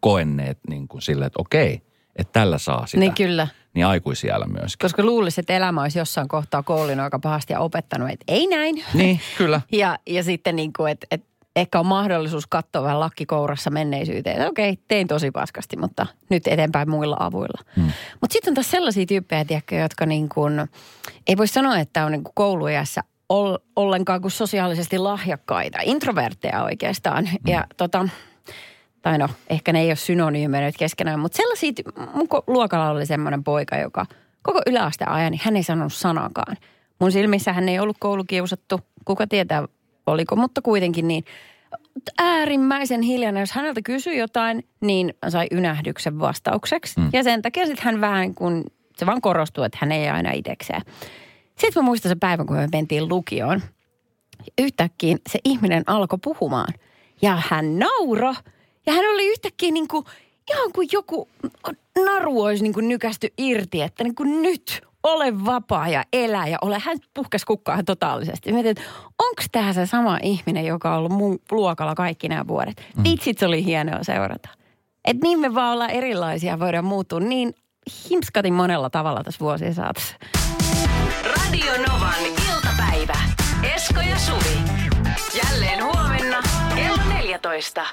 koenneet 0.00 0.58
niin 0.68 0.88
kuin 0.88 1.02
silleen, 1.02 1.26
että 1.26 1.40
okei, 1.40 1.82
että 2.16 2.32
tällä 2.32 2.58
saa 2.58 2.86
sitä. 2.86 3.00
Niin 3.00 3.14
kyllä. 3.14 3.48
Niin 3.74 3.86
aikuisiellä 3.86 4.46
myös. 4.46 4.76
Koska 4.76 5.02
luulisi, 5.02 5.40
että 5.40 5.52
elämä 5.52 5.82
olisi 5.82 5.98
jossain 5.98 6.28
kohtaa 6.28 6.62
koulun 6.62 7.00
aika 7.00 7.18
pahasti 7.18 7.52
ja 7.52 7.60
opettanut, 7.60 8.10
että 8.10 8.24
ei 8.28 8.46
näin. 8.46 8.84
Niin, 8.94 9.20
kyllä. 9.38 9.60
Ja, 9.72 9.98
ja 10.06 10.22
sitten 10.22 10.56
niin 10.56 10.72
kuin, 10.72 10.92
että, 10.92 11.06
että 11.10 11.26
ehkä 11.56 11.80
on 11.80 11.86
mahdollisuus 11.86 12.46
katsoa 12.46 12.82
vähän 12.82 13.00
lakkikourassa 13.00 13.70
menneisyyteen. 13.70 14.36
Että 14.36 14.48
okei, 14.48 14.78
tein 14.88 15.06
tosi 15.06 15.30
paskasti, 15.30 15.76
mutta 15.76 16.06
nyt 16.30 16.46
eteenpäin 16.46 16.90
muilla 16.90 17.16
avuilla. 17.20 17.60
Hmm. 17.76 17.90
Mutta 18.20 18.32
sitten 18.32 18.50
on 18.50 18.54
taas 18.54 18.70
sellaisia 18.70 19.06
tyyppejä, 19.06 19.44
tiedätkö, 19.44 19.76
jotka 19.76 20.06
niin 20.06 20.28
kuin, 20.28 20.68
ei 21.26 21.36
voi 21.36 21.46
sanoa, 21.46 21.78
että 21.78 22.04
on 22.04 22.12
niin 22.12 22.24
kuin 22.24 22.32
kouluiässä 22.34 23.00
ollenkaan 23.76 24.20
kuin 24.20 24.30
sosiaalisesti 24.30 24.98
lahjakkaita. 24.98 25.78
Introvertteja 25.82 26.62
oikeastaan. 26.62 27.26
Hmm. 27.26 27.38
Ja 27.46 27.64
tota, 27.76 28.08
tai 29.04 29.18
no, 29.18 29.28
ehkä 29.50 29.72
ne 29.72 29.80
ei 29.80 29.88
ole 29.88 29.96
synonyymejä 29.96 30.66
nyt 30.66 30.76
keskenään, 30.78 31.20
mutta 31.20 31.36
sellaisia, 31.36 31.72
mun 32.14 32.28
luokalla 32.46 32.90
oli 32.90 33.06
semmoinen 33.06 33.44
poika, 33.44 33.76
joka 33.76 34.06
koko 34.42 34.60
yläasteen 34.66 35.10
ajan, 35.10 35.30
niin 35.30 35.40
hän 35.44 35.56
ei 35.56 35.62
sanonut 35.62 35.92
sanakaan. 35.92 36.56
Mun 37.00 37.12
silmissä 37.12 37.52
hän 37.52 37.68
ei 37.68 37.78
ollut 37.78 37.96
koulukiusattu, 38.00 38.80
kuka 39.04 39.26
tietää 39.26 39.68
oliko, 40.06 40.36
mutta 40.36 40.62
kuitenkin 40.62 41.08
niin 41.08 41.24
äärimmäisen 42.18 43.02
hiljainen. 43.02 43.40
Jos 43.40 43.52
häneltä 43.52 43.82
kysyi 43.82 44.18
jotain, 44.18 44.64
niin 44.80 45.14
sai 45.28 45.46
ynähdyksen 45.52 46.18
vastaukseksi. 46.18 47.00
Mm. 47.00 47.10
Ja 47.12 47.22
sen 47.22 47.42
takia 47.42 47.66
sitten 47.66 47.84
hän 47.84 48.00
vähän 48.00 48.34
kun, 48.34 48.64
se 48.96 49.06
vaan 49.06 49.20
korostuu, 49.20 49.64
että 49.64 49.78
hän 49.80 49.92
ei 49.92 50.08
aina 50.08 50.32
itsekseen. 50.32 50.82
Sitten 51.58 51.82
mä 51.82 51.86
muistan 51.86 52.10
se 52.10 52.16
päivän, 52.20 52.46
kun 52.46 52.56
me 52.56 52.68
mentiin 52.72 53.08
lukioon. 53.08 53.62
Yhtäkkiä 54.58 55.16
se 55.30 55.38
ihminen 55.44 55.82
alkoi 55.86 56.18
puhumaan. 56.24 56.74
Ja 57.22 57.42
hän 57.48 57.78
nauro. 57.78 58.34
Ja 58.86 58.92
hän 58.92 59.04
oli 59.04 59.26
yhtäkkiä 59.26 59.70
niin 59.70 59.88
kuin, 59.88 60.04
ihan 60.50 60.72
kuin 60.72 60.88
joku 60.92 61.28
naru 62.04 62.42
olisi 62.42 62.62
niin 62.62 62.72
kuin 62.72 62.88
nykästy 62.88 63.32
irti, 63.38 63.82
että 63.82 64.04
niin 64.04 64.14
kuin 64.14 64.42
nyt 64.42 64.82
ole 65.02 65.44
vapaa 65.44 65.88
ja 65.88 66.04
elä 66.12 66.46
ja 66.46 66.58
ole. 66.62 66.78
Hän 66.78 66.98
puhkesi 67.14 67.46
kukkaan 67.46 67.84
totaalisesti. 67.84 68.52
Mietin, 68.52 68.70
että 68.70 68.82
onko 69.18 69.42
tämä 69.52 69.72
se 69.72 69.86
sama 69.86 70.18
ihminen, 70.22 70.66
joka 70.66 70.92
on 70.92 70.98
ollut 70.98 71.12
mun 71.12 71.38
luokalla 71.50 71.94
kaikki 71.94 72.28
nämä 72.28 72.46
vuodet. 72.46 72.82
Mm. 72.96 73.04
Vitsit 73.04 73.38
se 73.38 73.46
oli 73.46 73.64
hienoa 73.64 74.02
seurata. 74.02 74.48
Että 75.04 75.26
niin 75.26 75.40
me 75.40 75.54
vaan 75.54 75.72
ollaan 75.72 75.90
erilaisia, 75.90 76.58
voidaan 76.58 76.84
muuttua 76.84 77.20
niin 77.20 77.54
himskatin 78.10 78.54
monella 78.54 78.90
tavalla 78.90 79.22
tässä 79.22 79.40
vuosien 79.40 79.74
saatossa. 79.74 80.14
Radio 81.24 81.72
Novan 81.88 82.24
iltapäivä. 82.26 83.18
Esko 83.74 84.00
ja 84.00 84.18
Suvi. 84.18 84.58
Jälleen 85.44 85.84
huomenna 85.84 86.42
kello 86.74 87.02
14. 87.08 87.86